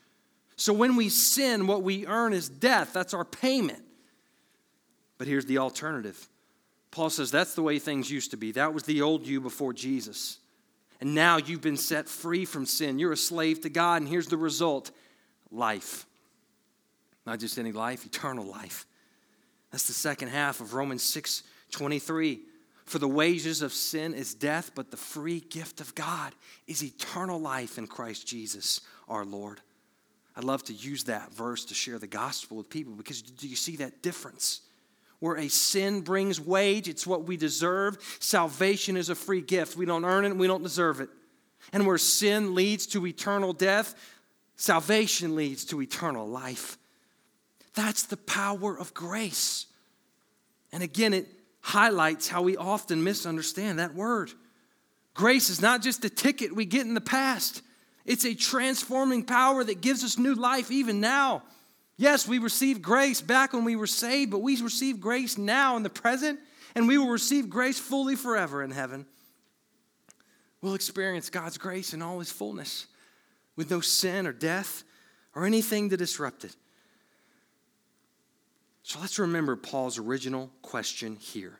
So 0.54 0.72
when 0.72 0.94
we 0.94 1.08
sin, 1.08 1.66
what 1.66 1.82
we 1.82 2.06
earn 2.06 2.32
is 2.32 2.48
death. 2.48 2.92
That's 2.92 3.14
our 3.14 3.24
payment. 3.24 3.82
But 5.18 5.26
here's 5.26 5.44
the 5.44 5.58
alternative 5.58 6.28
Paul 6.92 7.10
says 7.10 7.32
that's 7.32 7.56
the 7.56 7.62
way 7.62 7.80
things 7.80 8.08
used 8.08 8.30
to 8.30 8.36
be. 8.36 8.52
That 8.52 8.72
was 8.72 8.84
the 8.84 9.02
old 9.02 9.26
you 9.26 9.40
before 9.40 9.72
Jesus. 9.72 10.38
And 11.00 11.16
now 11.16 11.38
you've 11.38 11.62
been 11.62 11.76
set 11.76 12.08
free 12.08 12.44
from 12.44 12.64
sin. 12.64 13.00
You're 13.00 13.10
a 13.10 13.16
slave 13.16 13.62
to 13.62 13.68
God, 13.68 14.02
and 14.02 14.08
here's 14.08 14.28
the 14.28 14.36
result 14.36 14.92
life. 15.50 16.06
Not 17.26 17.40
just 17.40 17.58
any 17.58 17.72
life, 17.72 18.06
eternal 18.06 18.44
life. 18.44 18.86
That's 19.72 19.86
the 19.86 19.94
second 19.94 20.28
half 20.28 20.60
of 20.60 20.74
Romans 20.74 21.02
6 21.02 21.42
23. 21.72 22.40
For 22.84 22.98
the 22.98 23.08
wages 23.08 23.62
of 23.62 23.72
sin 23.72 24.12
is 24.12 24.34
death, 24.34 24.72
but 24.74 24.90
the 24.90 24.96
free 24.96 25.40
gift 25.40 25.80
of 25.80 25.94
God 25.94 26.34
is 26.66 26.84
eternal 26.84 27.40
life 27.40 27.78
in 27.78 27.86
Christ 27.86 28.26
Jesus 28.26 28.82
our 29.08 29.24
Lord. 29.24 29.60
I 30.36 30.40
love 30.40 30.62
to 30.64 30.72
use 30.72 31.04
that 31.04 31.32
verse 31.32 31.64
to 31.66 31.74
share 31.74 31.98
the 31.98 32.06
gospel 32.06 32.56
with 32.56 32.68
people 32.68 32.94
because 32.94 33.22
do 33.22 33.48
you 33.48 33.56
see 33.56 33.76
that 33.76 34.02
difference? 34.02 34.62
Where 35.20 35.36
a 35.36 35.48
sin 35.48 36.00
brings 36.00 36.40
wage, 36.40 36.88
it's 36.88 37.06
what 37.06 37.24
we 37.24 37.36
deserve. 37.36 37.98
Salvation 38.18 38.96
is 38.96 39.08
a 39.08 39.14
free 39.14 39.40
gift. 39.40 39.76
We 39.76 39.86
don't 39.86 40.04
earn 40.04 40.24
it, 40.24 40.36
we 40.36 40.46
don't 40.46 40.62
deserve 40.62 41.00
it. 41.00 41.08
And 41.72 41.86
where 41.86 41.98
sin 41.98 42.54
leads 42.54 42.86
to 42.88 43.06
eternal 43.06 43.52
death, 43.52 43.94
salvation 44.56 45.36
leads 45.36 45.64
to 45.66 45.80
eternal 45.80 46.26
life. 46.26 46.76
That's 47.74 48.04
the 48.04 48.16
power 48.16 48.78
of 48.78 48.92
grace. 48.92 49.66
And 50.72 50.82
again, 50.82 51.14
it 51.14 51.28
highlights 51.60 52.28
how 52.28 52.42
we 52.42 52.56
often 52.56 53.04
misunderstand 53.04 53.78
that 53.78 53.94
word. 53.94 54.30
Grace 55.14 55.50
is 55.50 55.60
not 55.60 55.82
just 55.82 56.04
a 56.04 56.10
ticket 56.10 56.54
we 56.54 56.64
get 56.64 56.86
in 56.86 56.94
the 56.94 57.00
past, 57.00 57.62
it's 58.04 58.24
a 58.24 58.34
transforming 58.34 59.22
power 59.22 59.62
that 59.62 59.80
gives 59.80 60.02
us 60.02 60.18
new 60.18 60.34
life 60.34 60.72
even 60.72 61.00
now. 61.00 61.42
Yes, 61.96 62.26
we 62.26 62.38
received 62.38 62.82
grace 62.82 63.20
back 63.20 63.52
when 63.52 63.64
we 63.64 63.76
were 63.76 63.86
saved, 63.86 64.32
but 64.32 64.40
we 64.40 64.60
receive 64.60 65.00
grace 65.00 65.38
now 65.38 65.76
in 65.76 65.84
the 65.84 65.90
present, 65.90 66.40
and 66.74 66.88
we 66.88 66.98
will 66.98 67.10
receive 67.10 67.48
grace 67.48 67.78
fully 67.78 68.16
forever 68.16 68.62
in 68.64 68.72
heaven. 68.72 69.06
We'll 70.60 70.74
experience 70.74 71.30
God's 71.30 71.58
grace 71.58 71.94
in 71.94 72.02
all 72.02 72.18
His 72.18 72.32
fullness 72.32 72.86
with 73.54 73.70
no 73.70 73.80
sin 73.80 74.26
or 74.26 74.32
death 74.32 74.82
or 75.34 75.44
anything 75.44 75.90
to 75.90 75.96
disrupt 75.96 76.44
it. 76.44 76.56
So 78.82 78.98
let's 79.00 79.18
remember 79.18 79.56
Paul's 79.56 79.98
original 79.98 80.50
question 80.62 81.16
here. 81.16 81.58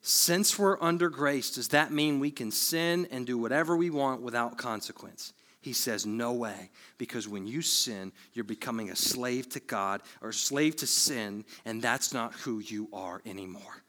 Since 0.00 0.58
we're 0.58 0.80
under 0.80 1.10
grace, 1.10 1.50
does 1.50 1.68
that 1.68 1.92
mean 1.92 2.20
we 2.20 2.30
can 2.30 2.50
sin 2.50 3.08
and 3.10 3.26
do 3.26 3.36
whatever 3.36 3.76
we 3.76 3.90
want 3.90 4.22
without 4.22 4.56
consequence? 4.56 5.32
He 5.60 5.72
says, 5.72 6.06
No 6.06 6.32
way. 6.32 6.70
Because 6.96 7.26
when 7.26 7.46
you 7.46 7.60
sin, 7.60 8.12
you're 8.32 8.44
becoming 8.44 8.90
a 8.90 8.96
slave 8.96 9.48
to 9.50 9.60
God 9.60 10.02
or 10.22 10.28
a 10.28 10.34
slave 10.34 10.76
to 10.76 10.86
sin, 10.86 11.44
and 11.64 11.82
that's 11.82 12.14
not 12.14 12.34
who 12.34 12.60
you 12.60 12.88
are 12.92 13.20
anymore. 13.26 13.82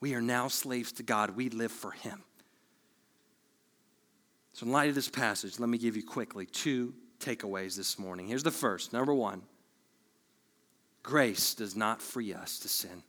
We 0.00 0.14
are 0.14 0.20
now 0.20 0.48
slaves 0.48 0.92
to 0.92 1.02
God. 1.02 1.30
We 1.30 1.48
live 1.48 1.72
for 1.72 1.92
Him. 1.92 2.22
So, 4.52 4.66
in 4.66 4.72
light 4.72 4.90
of 4.90 4.94
this 4.94 5.08
passage, 5.08 5.58
let 5.58 5.70
me 5.70 5.78
give 5.78 5.96
you 5.96 6.04
quickly 6.04 6.44
two 6.44 6.92
takeaways 7.20 7.74
this 7.74 7.98
morning. 7.98 8.28
Here's 8.28 8.42
the 8.42 8.50
first. 8.50 8.92
Number 8.92 9.14
one 9.14 9.42
grace 11.08 11.54
does 11.54 11.74
not 11.74 12.02
free 12.02 12.34
us 12.34 12.58
to 12.58 12.68
sin. 12.68 13.02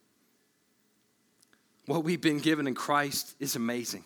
What 1.85 2.05
we've 2.05 2.21
been 2.21 2.39
given 2.39 2.65
in 2.65 2.73
Christ 2.73 3.35
is 3.41 3.57
amazing. 3.57 4.05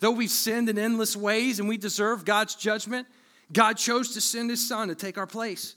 Though 0.00 0.10
we've 0.10 0.28
sinned 0.28 0.68
in 0.68 0.80
endless 0.80 1.16
ways 1.16 1.60
and 1.60 1.68
we 1.68 1.76
deserve 1.76 2.24
God's 2.24 2.56
judgment, 2.56 3.06
God 3.52 3.76
chose 3.76 4.14
to 4.14 4.20
send 4.20 4.50
His 4.50 4.66
Son 4.66 4.88
to 4.88 4.96
take 4.96 5.16
our 5.16 5.28
place. 5.28 5.76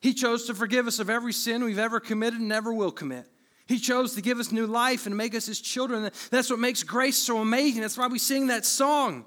He 0.00 0.14
chose 0.14 0.46
to 0.46 0.54
forgive 0.54 0.86
us 0.86 1.00
of 1.00 1.10
every 1.10 1.32
sin 1.32 1.64
we've 1.64 1.80
ever 1.80 1.98
committed 1.98 2.38
and 2.38 2.52
ever 2.52 2.72
will 2.72 2.92
commit. 2.92 3.26
He 3.66 3.80
chose 3.80 4.14
to 4.14 4.22
give 4.22 4.38
us 4.38 4.52
new 4.52 4.68
life 4.68 5.06
and 5.06 5.16
make 5.16 5.34
us 5.34 5.46
His 5.46 5.60
children. 5.60 6.12
That's 6.30 6.48
what 6.48 6.60
makes 6.60 6.84
grace 6.84 7.16
so 7.16 7.38
amazing. 7.38 7.80
That's 7.80 7.98
why 7.98 8.06
we 8.06 8.20
sing 8.20 8.46
that 8.48 8.64
song. 8.64 9.24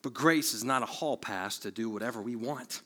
But 0.00 0.14
grace 0.14 0.54
is 0.54 0.62
not 0.62 0.84
a 0.84 0.86
hall 0.86 1.16
pass 1.16 1.58
to 1.60 1.72
do 1.72 1.90
whatever 1.90 2.22
we 2.22 2.36
want. 2.36 2.82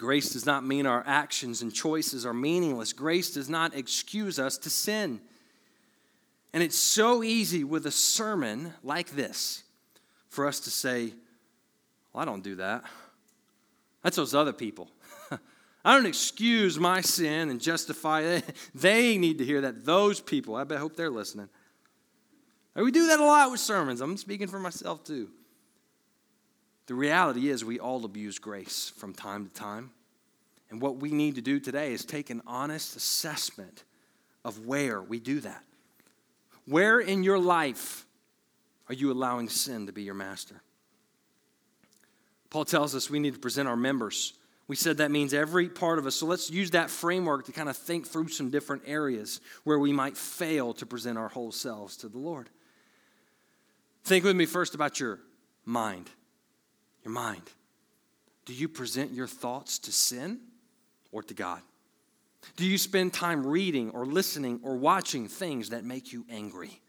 Grace 0.00 0.30
does 0.30 0.46
not 0.46 0.64
mean 0.64 0.86
our 0.86 1.04
actions 1.06 1.60
and 1.60 1.74
choices 1.74 2.24
are 2.24 2.32
meaningless. 2.32 2.94
Grace 2.94 3.32
does 3.32 3.50
not 3.50 3.76
excuse 3.76 4.38
us 4.38 4.56
to 4.56 4.70
sin. 4.70 5.20
And 6.54 6.62
it's 6.62 6.78
so 6.78 7.22
easy 7.22 7.64
with 7.64 7.84
a 7.84 7.90
sermon 7.90 8.72
like 8.82 9.10
this 9.10 9.62
for 10.30 10.46
us 10.46 10.58
to 10.60 10.70
say, 10.70 11.12
Well, 12.14 12.22
I 12.22 12.24
don't 12.24 12.42
do 12.42 12.54
that. 12.54 12.82
That's 14.02 14.16
those 14.16 14.34
other 14.34 14.54
people. 14.54 14.90
I 15.84 15.94
don't 15.94 16.06
excuse 16.06 16.80
my 16.80 17.02
sin 17.02 17.50
and 17.50 17.60
justify 17.60 18.22
it. 18.22 18.56
They 18.74 19.18
need 19.18 19.36
to 19.36 19.44
hear 19.44 19.60
that. 19.60 19.84
Those 19.84 20.18
people, 20.18 20.56
I 20.56 20.64
hope 20.76 20.96
they're 20.96 21.10
listening. 21.10 21.50
We 22.74 22.90
do 22.90 23.08
that 23.08 23.20
a 23.20 23.24
lot 23.24 23.50
with 23.50 23.60
sermons. 23.60 24.00
I'm 24.00 24.16
speaking 24.16 24.46
for 24.46 24.60
myself 24.60 25.04
too. 25.04 25.28
The 26.90 26.96
reality 26.96 27.48
is, 27.50 27.64
we 27.64 27.78
all 27.78 28.04
abuse 28.04 28.40
grace 28.40 28.92
from 28.96 29.14
time 29.14 29.46
to 29.46 29.54
time. 29.54 29.92
And 30.70 30.82
what 30.82 30.96
we 30.96 31.12
need 31.12 31.36
to 31.36 31.40
do 31.40 31.60
today 31.60 31.92
is 31.92 32.04
take 32.04 32.30
an 32.30 32.42
honest 32.48 32.96
assessment 32.96 33.84
of 34.44 34.66
where 34.66 35.00
we 35.00 35.20
do 35.20 35.38
that. 35.38 35.62
Where 36.66 36.98
in 36.98 37.22
your 37.22 37.38
life 37.38 38.06
are 38.88 38.94
you 38.94 39.12
allowing 39.12 39.48
sin 39.48 39.86
to 39.86 39.92
be 39.92 40.02
your 40.02 40.14
master? 40.14 40.62
Paul 42.50 42.64
tells 42.64 42.96
us 42.96 43.08
we 43.08 43.20
need 43.20 43.34
to 43.34 43.40
present 43.40 43.68
our 43.68 43.76
members. 43.76 44.32
We 44.66 44.74
said 44.74 44.96
that 44.96 45.12
means 45.12 45.32
every 45.32 45.68
part 45.68 46.00
of 46.00 46.06
us. 46.06 46.16
So 46.16 46.26
let's 46.26 46.50
use 46.50 46.72
that 46.72 46.90
framework 46.90 47.46
to 47.46 47.52
kind 47.52 47.68
of 47.68 47.76
think 47.76 48.08
through 48.08 48.30
some 48.30 48.50
different 48.50 48.82
areas 48.84 49.40
where 49.62 49.78
we 49.78 49.92
might 49.92 50.16
fail 50.16 50.74
to 50.74 50.86
present 50.86 51.18
our 51.18 51.28
whole 51.28 51.52
selves 51.52 51.96
to 51.98 52.08
the 52.08 52.18
Lord. 52.18 52.50
Think 54.02 54.24
with 54.24 54.34
me 54.34 54.44
first 54.44 54.74
about 54.74 54.98
your 54.98 55.20
mind 55.64 56.10
your 57.04 57.12
mind? 57.12 57.42
Do 58.44 58.54
you 58.54 58.68
present 58.68 59.12
your 59.12 59.26
thoughts 59.26 59.78
to 59.80 59.92
sin 59.92 60.40
or 61.12 61.22
to 61.22 61.34
God? 61.34 61.60
Do 62.56 62.66
you 62.66 62.78
spend 62.78 63.12
time 63.12 63.46
reading 63.46 63.90
or 63.90 64.06
listening 64.06 64.60
or 64.62 64.76
watching 64.76 65.28
things 65.28 65.70
that 65.70 65.84
make 65.84 66.12
you 66.12 66.24
angry? 66.30 66.80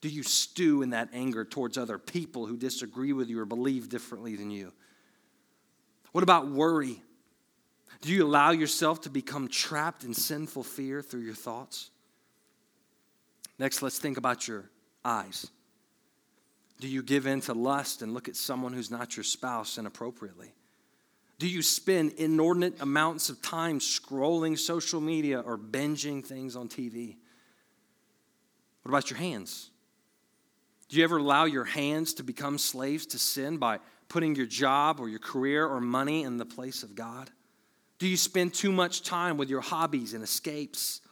Do 0.00 0.08
you 0.08 0.22
stew 0.22 0.82
in 0.82 0.90
that 0.90 1.08
anger 1.12 1.44
towards 1.44 1.76
other 1.76 1.98
people 1.98 2.46
who 2.46 2.56
disagree 2.56 3.12
with 3.12 3.28
you 3.28 3.40
or 3.40 3.44
believe 3.44 3.88
differently 3.88 4.36
than 4.36 4.50
you? 4.50 4.72
What 6.12 6.22
about 6.22 6.48
worry? 6.48 7.02
Do 8.00 8.12
you 8.12 8.26
allow 8.26 8.50
yourself 8.50 9.02
to 9.02 9.10
become 9.10 9.48
trapped 9.48 10.04
in 10.04 10.14
sinful 10.14 10.62
fear 10.62 11.02
through 11.02 11.20
your 11.20 11.34
thoughts? 11.34 11.90
Next, 13.58 13.82
let's 13.82 13.98
think 13.98 14.16
about 14.16 14.48
your 14.48 14.70
eyes. 15.04 15.50
Do 16.80 16.88
you 16.88 17.02
give 17.02 17.26
in 17.26 17.42
to 17.42 17.52
lust 17.52 18.00
and 18.00 18.14
look 18.14 18.28
at 18.28 18.36
someone 18.36 18.72
who's 18.72 18.90
not 18.90 19.16
your 19.16 19.24
spouse 19.24 19.76
inappropriately? 19.76 20.52
Do 21.38 21.46
you 21.46 21.62
spend 21.62 22.12
inordinate 22.12 22.80
amounts 22.80 23.28
of 23.28 23.40
time 23.42 23.78
scrolling 23.80 24.58
social 24.58 25.00
media 25.00 25.40
or 25.40 25.58
binging 25.58 26.24
things 26.24 26.56
on 26.56 26.68
TV? 26.68 27.16
What 28.82 28.90
about 28.90 29.10
your 29.10 29.18
hands? 29.18 29.70
Do 30.88 30.96
you 30.96 31.04
ever 31.04 31.18
allow 31.18 31.44
your 31.44 31.64
hands 31.64 32.14
to 32.14 32.22
become 32.22 32.58
slaves 32.58 33.06
to 33.06 33.18
sin 33.18 33.58
by 33.58 33.78
putting 34.08 34.34
your 34.34 34.46
job 34.46 35.00
or 35.00 35.08
your 35.08 35.18
career 35.18 35.66
or 35.66 35.80
money 35.80 36.24
in 36.24 36.38
the 36.38 36.46
place 36.46 36.82
of 36.82 36.94
God? 36.94 37.30
Do 37.98 38.08
you 38.08 38.16
spend 38.16 38.54
too 38.54 38.72
much 38.72 39.02
time 39.02 39.36
with 39.36 39.50
your 39.50 39.60
hobbies 39.60 40.14
and 40.14 40.24
escapes? 40.24 41.02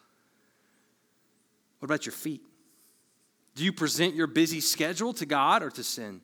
What 1.79 1.87
about 1.87 2.07
your 2.07 2.15
feet? 2.15 2.43
Do 3.59 3.65
you 3.65 3.73
present 3.73 4.15
your 4.15 4.29
busy 4.29 4.61
schedule 4.61 5.13
to 5.15 5.27
God 5.27 5.65
or 5.65 5.71
to 5.71 5.83
sin? 5.83 6.21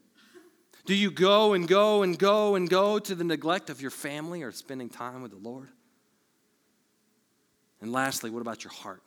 Do 0.87 0.95
you 0.95 1.11
go 1.11 1.55
and 1.55 1.67
go 1.67 2.05
and 2.05 2.17
go 2.17 2.55
and 2.55 2.71
go 2.71 3.01
to 3.01 3.13
the 3.13 3.25
neglect 3.25 3.71
of 3.71 3.83
your 3.83 3.91
family 3.91 4.45
or 4.45 4.53
spending 4.53 4.89
time 4.89 5.21
with 5.21 5.33
the 5.33 5.39
Lord? 5.39 5.69
And 7.81 7.91
lastly, 7.91 8.31
what 8.31 8.41
about 8.41 8.63
your 8.63 8.73
heart? 8.73 9.03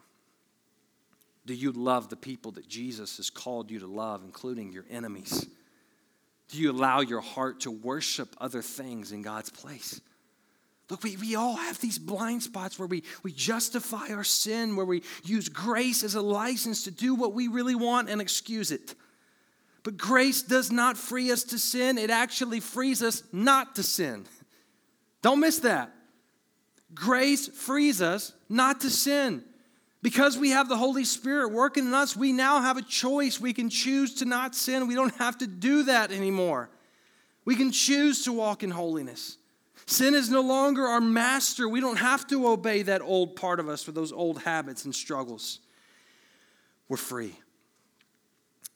Do 1.45 1.53
you 1.53 1.71
love 1.71 2.09
the 2.09 2.17
people 2.17 2.51
that 2.51 2.67
Jesus 2.67 3.15
has 3.15 3.29
called 3.29 3.71
you 3.71 3.79
to 3.79 3.87
love, 3.87 4.25
including 4.25 4.73
your 4.73 4.83
enemies? 4.89 5.47
Do 6.49 6.57
you 6.57 6.71
allow 6.71 6.99
your 6.99 7.21
heart 7.21 7.61
to 7.61 7.71
worship 7.71 8.35
other 8.39 8.61
things 8.61 9.13
in 9.13 9.21
God's 9.21 9.51
place? 9.51 10.01
Look, 10.89 11.03
we, 11.03 11.17
we 11.17 11.35
all 11.35 11.55
have 11.55 11.79
these 11.81 11.99
blind 11.99 12.43
spots 12.43 12.79
where 12.79 12.87
we, 12.87 13.03
we 13.21 13.33
justify 13.33 14.07
our 14.09 14.23
sin, 14.23 14.75
where 14.75 14.85
we 14.85 15.03
use 15.23 15.49
grace 15.49 16.03
as 16.03 16.15
a 16.15 16.21
license 16.21 16.83
to 16.85 16.91
do 16.91 17.13
what 17.13 17.33
we 17.33 17.49
really 17.49 17.75
want 17.75 18.09
and 18.09 18.21
excuse 18.21 18.71
it. 18.71 18.95
But 19.83 19.97
grace 19.97 20.41
does 20.41 20.71
not 20.71 20.97
free 20.97 21.31
us 21.31 21.43
to 21.45 21.59
sin, 21.59 21.97
it 21.97 22.09
actually 22.09 22.59
frees 22.59 23.03
us 23.03 23.23
not 23.31 23.75
to 23.75 23.83
sin. 23.83 24.25
Don't 25.21 25.39
miss 25.39 25.59
that. 25.59 25.93
Grace 26.93 27.47
frees 27.47 28.01
us 28.01 28.33
not 28.47 28.81
to 28.81 28.89
sin. 28.89 29.43
Because 30.01 30.37
we 30.37 30.51
have 30.51 30.69
the 30.69 30.77
Holy 30.77 31.03
Spirit 31.03 31.51
working 31.51 31.87
in 31.87 31.93
us, 31.93 32.15
we 32.15 32.31
now 32.31 32.61
have 32.61 32.77
a 32.77 32.81
choice. 32.81 33.41
We 33.41 33.51
can 33.51 33.69
choose 33.69 34.13
to 34.15 34.25
not 34.25 34.55
sin. 34.55 34.87
We 34.87 34.95
don't 34.95 35.15
have 35.15 35.37
to 35.39 35.47
do 35.47 35.83
that 35.83 36.11
anymore. 36.11 36.69
We 37.45 37.55
can 37.55 37.71
choose 37.71 38.23
to 38.23 38.31
walk 38.31 38.63
in 38.63 38.69
holiness. 38.69 39.37
Sin 39.87 40.13
is 40.13 40.29
no 40.29 40.41
longer 40.41 40.85
our 40.85 40.99
master. 40.99 41.67
We 41.67 41.79
don't 41.79 41.97
have 41.97 42.27
to 42.27 42.49
obey 42.49 42.81
that 42.83 43.01
old 43.01 43.37
part 43.37 43.61
of 43.61 43.69
us 43.69 43.81
for 43.81 43.93
those 43.93 44.11
old 44.11 44.43
habits 44.43 44.83
and 44.83 44.93
struggles. 44.93 45.59
We're 46.89 46.97
free. 46.97 47.33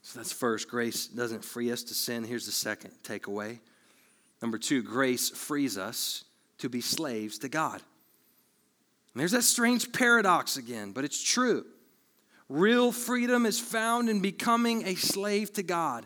So 0.03 0.19
that's 0.19 0.31
first. 0.31 0.69
Grace 0.69 1.07
doesn't 1.07 1.43
free 1.43 1.69
us 1.69 1.83
to 1.83 1.93
sin. 1.93 2.23
Here's 2.23 2.45
the 2.45 2.53
second 2.53 2.91
takeaway. 3.03 3.59
Number 4.41 4.57
two, 4.57 4.81
grace 4.81 5.29
frees 5.29 5.77
us 5.77 6.23
to 6.59 6.69
be 6.69 6.79
slaves 6.79 7.37
to 7.39 7.49
God. 7.49 7.81
And 9.13 9.19
there's 9.19 9.31
that 9.31 9.43
strange 9.43 9.91
paradox 9.91 10.55
again, 10.55 10.93
but 10.93 11.03
it's 11.03 11.21
true. 11.21 11.65
Real 12.47 12.93
freedom 12.93 13.45
is 13.45 13.59
found 13.59 14.09
in 14.09 14.21
becoming 14.21 14.87
a 14.87 14.95
slave 14.95 15.51
to 15.53 15.63
God. 15.63 16.05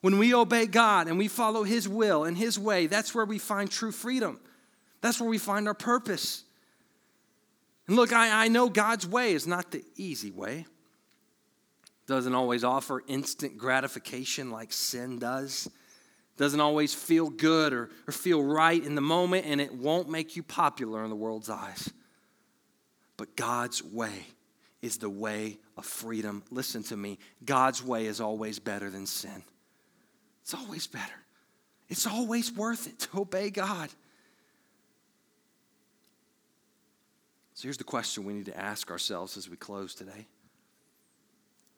When 0.00 0.18
we 0.18 0.34
obey 0.34 0.66
God 0.66 1.08
and 1.08 1.18
we 1.18 1.28
follow 1.28 1.62
His 1.62 1.88
will 1.88 2.24
and 2.24 2.36
His 2.36 2.58
way, 2.58 2.86
that's 2.86 3.14
where 3.14 3.24
we 3.24 3.38
find 3.38 3.70
true 3.70 3.92
freedom. 3.92 4.40
That's 5.00 5.20
where 5.20 5.28
we 5.28 5.38
find 5.38 5.68
our 5.68 5.74
purpose. 5.74 6.44
And 7.86 7.96
look, 7.96 8.12
I, 8.12 8.44
I 8.44 8.48
know 8.48 8.68
God's 8.68 9.06
way 9.06 9.32
is 9.32 9.46
not 9.46 9.70
the 9.72 9.84
easy 9.96 10.30
way. 10.30 10.66
Doesn't 12.06 12.34
always 12.34 12.64
offer 12.64 13.02
instant 13.06 13.58
gratification 13.58 14.50
like 14.50 14.72
sin 14.72 15.18
does. 15.18 15.70
Doesn't 16.36 16.60
always 16.60 16.94
feel 16.94 17.28
good 17.28 17.72
or, 17.72 17.90
or 18.08 18.12
feel 18.12 18.42
right 18.42 18.82
in 18.82 18.94
the 18.94 19.00
moment, 19.00 19.46
and 19.46 19.60
it 19.60 19.74
won't 19.74 20.08
make 20.08 20.36
you 20.36 20.42
popular 20.42 21.04
in 21.04 21.10
the 21.10 21.16
world's 21.16 21.50
eyes. 21.50 21.92
But 23.16 23.36
God's 23.36 23.82
way 23.84 24.26
is 24.80 24.96
the 24.96 25.10
way 25.10 25.58
of 25.76 25.84
freedom. 25.84 26.42
Listen 26.50 26.82
to 26.84 26.96
me 26.96 27.18
God's 27.44 27.84
way 27.84 28.06
is 28.06 28.20
always 28.20 28.58
better 28.58 28.88
than 28.88 29.04
sin. 29.06 29.42
It's 30.50 30.60
always 30.60 30.88
better. 30.88 31.22
It's 31.88 32.08
always 32.08 32.52
worth 32.52 32.88
it 32.88 32.98
to 32.98 33.20
obey 33.20 33.50
God. 33.50 33.88
So 37.54 37.68
here's 37.68 37.76
the 37.76 37.84
question 37.84 38.24
we 38.24 38.32
need 38.32 38.46
to 38.46 38.58
ask 38.58 38.90
ourselves 38.90 39.36
as 39.36 39.48
we 39.48 39.56
close 39.56 39.94
today 39.94 40.26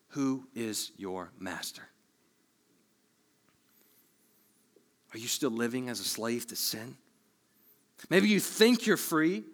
Who 0.08 0.48
is 0.54 0.90
your 0.96 1.32
master? 1.38 1.82
Are 5.12 5.18
you 5.18 5.28
still 5.28 5.50
living 5.50 5.90
as 5.90 6.00
a 6.00 6.04
slave 6.04 6.46
to 6.46 6.56
sin? 6.56 6.96
Maybe 8.08 8.28
you 8.28 8.40
think 8.40 8.86
you're 8.86 8.96
free. 8.96 9.44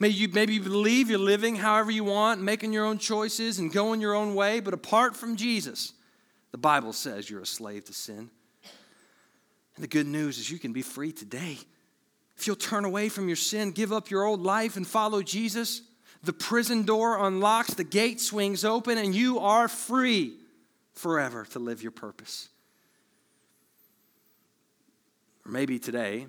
Maybe 0.00 0.14
you, 0.14 0.28
maybe 0.32 0.54
you 0.54 0.60
believe 0.60 1.10
you're 1.10 1.18
living 1.20 1.54
however 1.54 1.92
you 1.92 2.02
want, 2.02 2.42
making 2.42 2.72
your 2.72 2.84
own 2.84 2.98
choices 2.98 3.60
and 3.60 3.72
going 3.72 4.00
your 4.00 4.16
own 4.16 4.34
way, 4.34 4.58
but 4.58 4.74
apart 4.74 5.14
from 5.14 5.36
Jesus, 5.36 5.92
the 6.50 6.58
Bible 6.58 6.92
says 6.92 7.30
you're 7.30 7.42
a 7.42 7.46
slave 7.46 7.84
to 7.84 7.92
sin. 7.92 8.30
And 9.76 9.82
the 9.82 9.88
good 9.88 10.06
news 10.06 10.38
is 10.38 10.50
you 10.50 10.58
can 10.58 10.72
be 10.72 10.82
free 10.82 11.12
today. 11.12 11.58
If 12.36 12.46
you'll 12.46 12.56
turn 12.56 12.84
away 12.84 13.08
from 13.08 13.28
your 13.28 13.36
sin, 13.36 13.70
give 13.70 13.92
up 13.92 14.10
your 14.10 14.24
old 14.24 14.42
life, 14.42 14.76
and 14.76 14.86
follow 14.86 15.22
Jesus, 15.22 15.82
the 16.22 16.32
prison 16.32 16.84
door 16.84 17.24
unlocks, 17.26 17.74
the 17.74 17.84
gate 17.84 18.20
swings 18.20 18.64
open, 18.64 18.98
and 18.98 19.14
you 19.14 19.38
are 19.38 19.68
free 19.68 20.34
forever 20.94 21.44
to 21.50 21.58
live 21.58 21.82
your 21.82 21.92
purpose. 21.92 22.48
Or 25.44 25.52
maybe 25.52 25.78
today, 25.78 26.26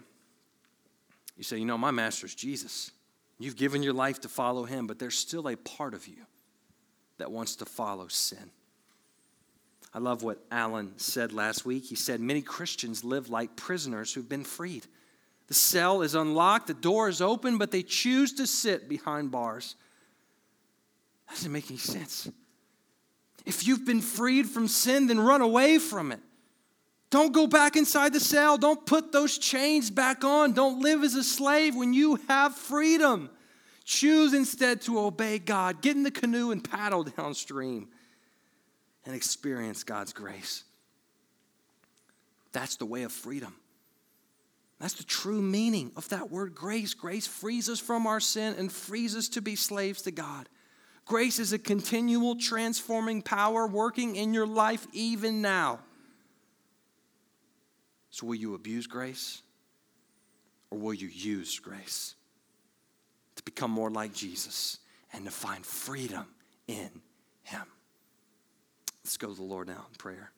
you 1.38 1.44
say, 1.44 1.58
You 1.58 1.66
know, 1.66 1.78
my 1.78 1.92
master's 1.92 2.36
Jesus. 2.36 2.92
You've 3.38 3.58
given 3.58 3.84
your 3.84 3.94
life 3.94 4.22
to 4.22 4.30
follow 4.30 4.64
him, 4.64 4.88
but 4.88 4.98
there's 4.98 5.18
still 5.18 5.50
a 5.50 5.58
part 5.58 5.94
of 5.94 6.08
you 6.08 6.26
that 7.18 7.32
wants 7.32 7.58
to 7.58 7.66
follow 7.66 8.08
sin. 8.08 8.52
I 9.96 10.00
love 10.00 10.24
what 10.24 10.40
Alan 10.52 10.92
said 10.98 11.32
last 11.32 11.66
week. 11.66 11.86
He 11.86 11.96
said, 11.96 12.20
Many 12.20 12.42
Christians 12.42 13.06
live 13.06 13.30
like 13.30 13.56
prisoners 13.56 14.14
who've 14.14 14.28
been 14.28 14.44
freed. 14.44 14.86
The 15.48 15.54
cell 15.54 16.02
is 16.02 16.16
unlocked, 16.16 16.68
the 16.68 16.74
door 16.74 17.08
is 17.08 17.22
open, 17.22 17.58
but 17.58 17.72
they 17.72 17.82
choose 17.82 18.34
to 18.34 18.46
sit 18.46 18.90
behind 18.90 19.32
bars. 19.32 19.76
That 21.28 21.36
doesn't 21.36 21.52
make 21.52 21.70
any 21.70 21.78
sense. 21.78 22.30
If 23.46 23.66
you've 23.66 23.86
been 23.86 24.02
freed 24.02 24.50
from 24.50 24.68
sin, 24.68 25.08
then 25.08 25.18
run 25.18 25.40
away 25.40 25.78
from 25.78 26.12
it. 26.12 26.20
Don't 27.10 27.32
go 27.32 27.48
back 27.48 27.78
inside 27.78 28.12
the 28.12 28.20
cell. 28.20 28.58
Don't 28.58 28.86
put 28.86 29.14
those 29.14 29.38
chains 29.38 29.90
back 29.90 30.26
on. 30.26 30.52
Don't 30.52 30.82
live 30.82 31.04
as 31.04 31.16
a 31.16 31.24
slave 31.24 31.74
when 31.74 31.94
you 31.94 32.20
have 32.28 32.54
freedom. 32.54 33.30
Choose 33.86 34.34
instead 34.34 34.82
to 34.82 35.00
obey 35.00 35.40
God. 35.40 35.82
Get 35.82 35.96
in 35.96 36.04
the 36.04 36.12
canoe 36.12 36.52
and 36.52 36.62
paddle 36.62 37.04
downstream 37.18 37.88
and 39.06 39.16
experience 39.16 39.84
God's 39.84 40.14
grace. 40.14 40.64
That's 42.52 42.78
the 42.78 42.86
way 42.86 43.04
of 43.04 43.12
freedom. 43.12 43.56
That's 44.80 44.96
the 44.96 45.04
true 45.04 45.42
meaning 45.42 45.92
of 45.96 46.10
that 46.10 46.30
word 46.30 46.54
grace. 46.54 46.94
Grace 46.94 47.28
frees 47.28 47.70
us 47.70 47.80
from 47.80 48.08
our 48.08 48.20
sin 48.20 48.56
and 48.58 48.72
frees 48.72 49.16
us 49.16 49.30
to 49.30 49.42
be 49.42 49.56
slaves 49.56 50.02
to 50.04 50.12
God. 50.12 50.50
Grace 51.06 51.40
is 51.40 51.54
a 51.54 51.60
continual 51.60 52.36
transforming 52.36 53.22
power 53.22 53.68
working 53.68 54.16
in 54.16 54.34
your 54.34 54.48
life 54.48 54.88
even 54.92 55.42
now. 55.42 55.80
So, 58.10 58.26
will 58.26 58.36
you 58.36 58.56
abuse 58.56 58.88
grace 58.88 59.42
or 60.72 60.80
will 60.80 60.94
you 60.94 61.08
use 61.08 61.60
grace 61.60 62.16
to 63.36 63.44
become 63.44 63.72
more 63.72 63.92
like 63.92 64.14
Jesus 64.14 64.80
and 65.14 65.26
to 65.26 65.32
find 65.32 65.66
freedom 65.66 66.26
in 66.68 66.90
Him? 67.44 67.66
Let's 69.06 69.18
go 69.18 69.28
to 69.28 69.36
the 69.36 69.44
Lord 69.44 69.68
now 69.68 69.86
in 69.92 69.98
prayer. 70.00 70.32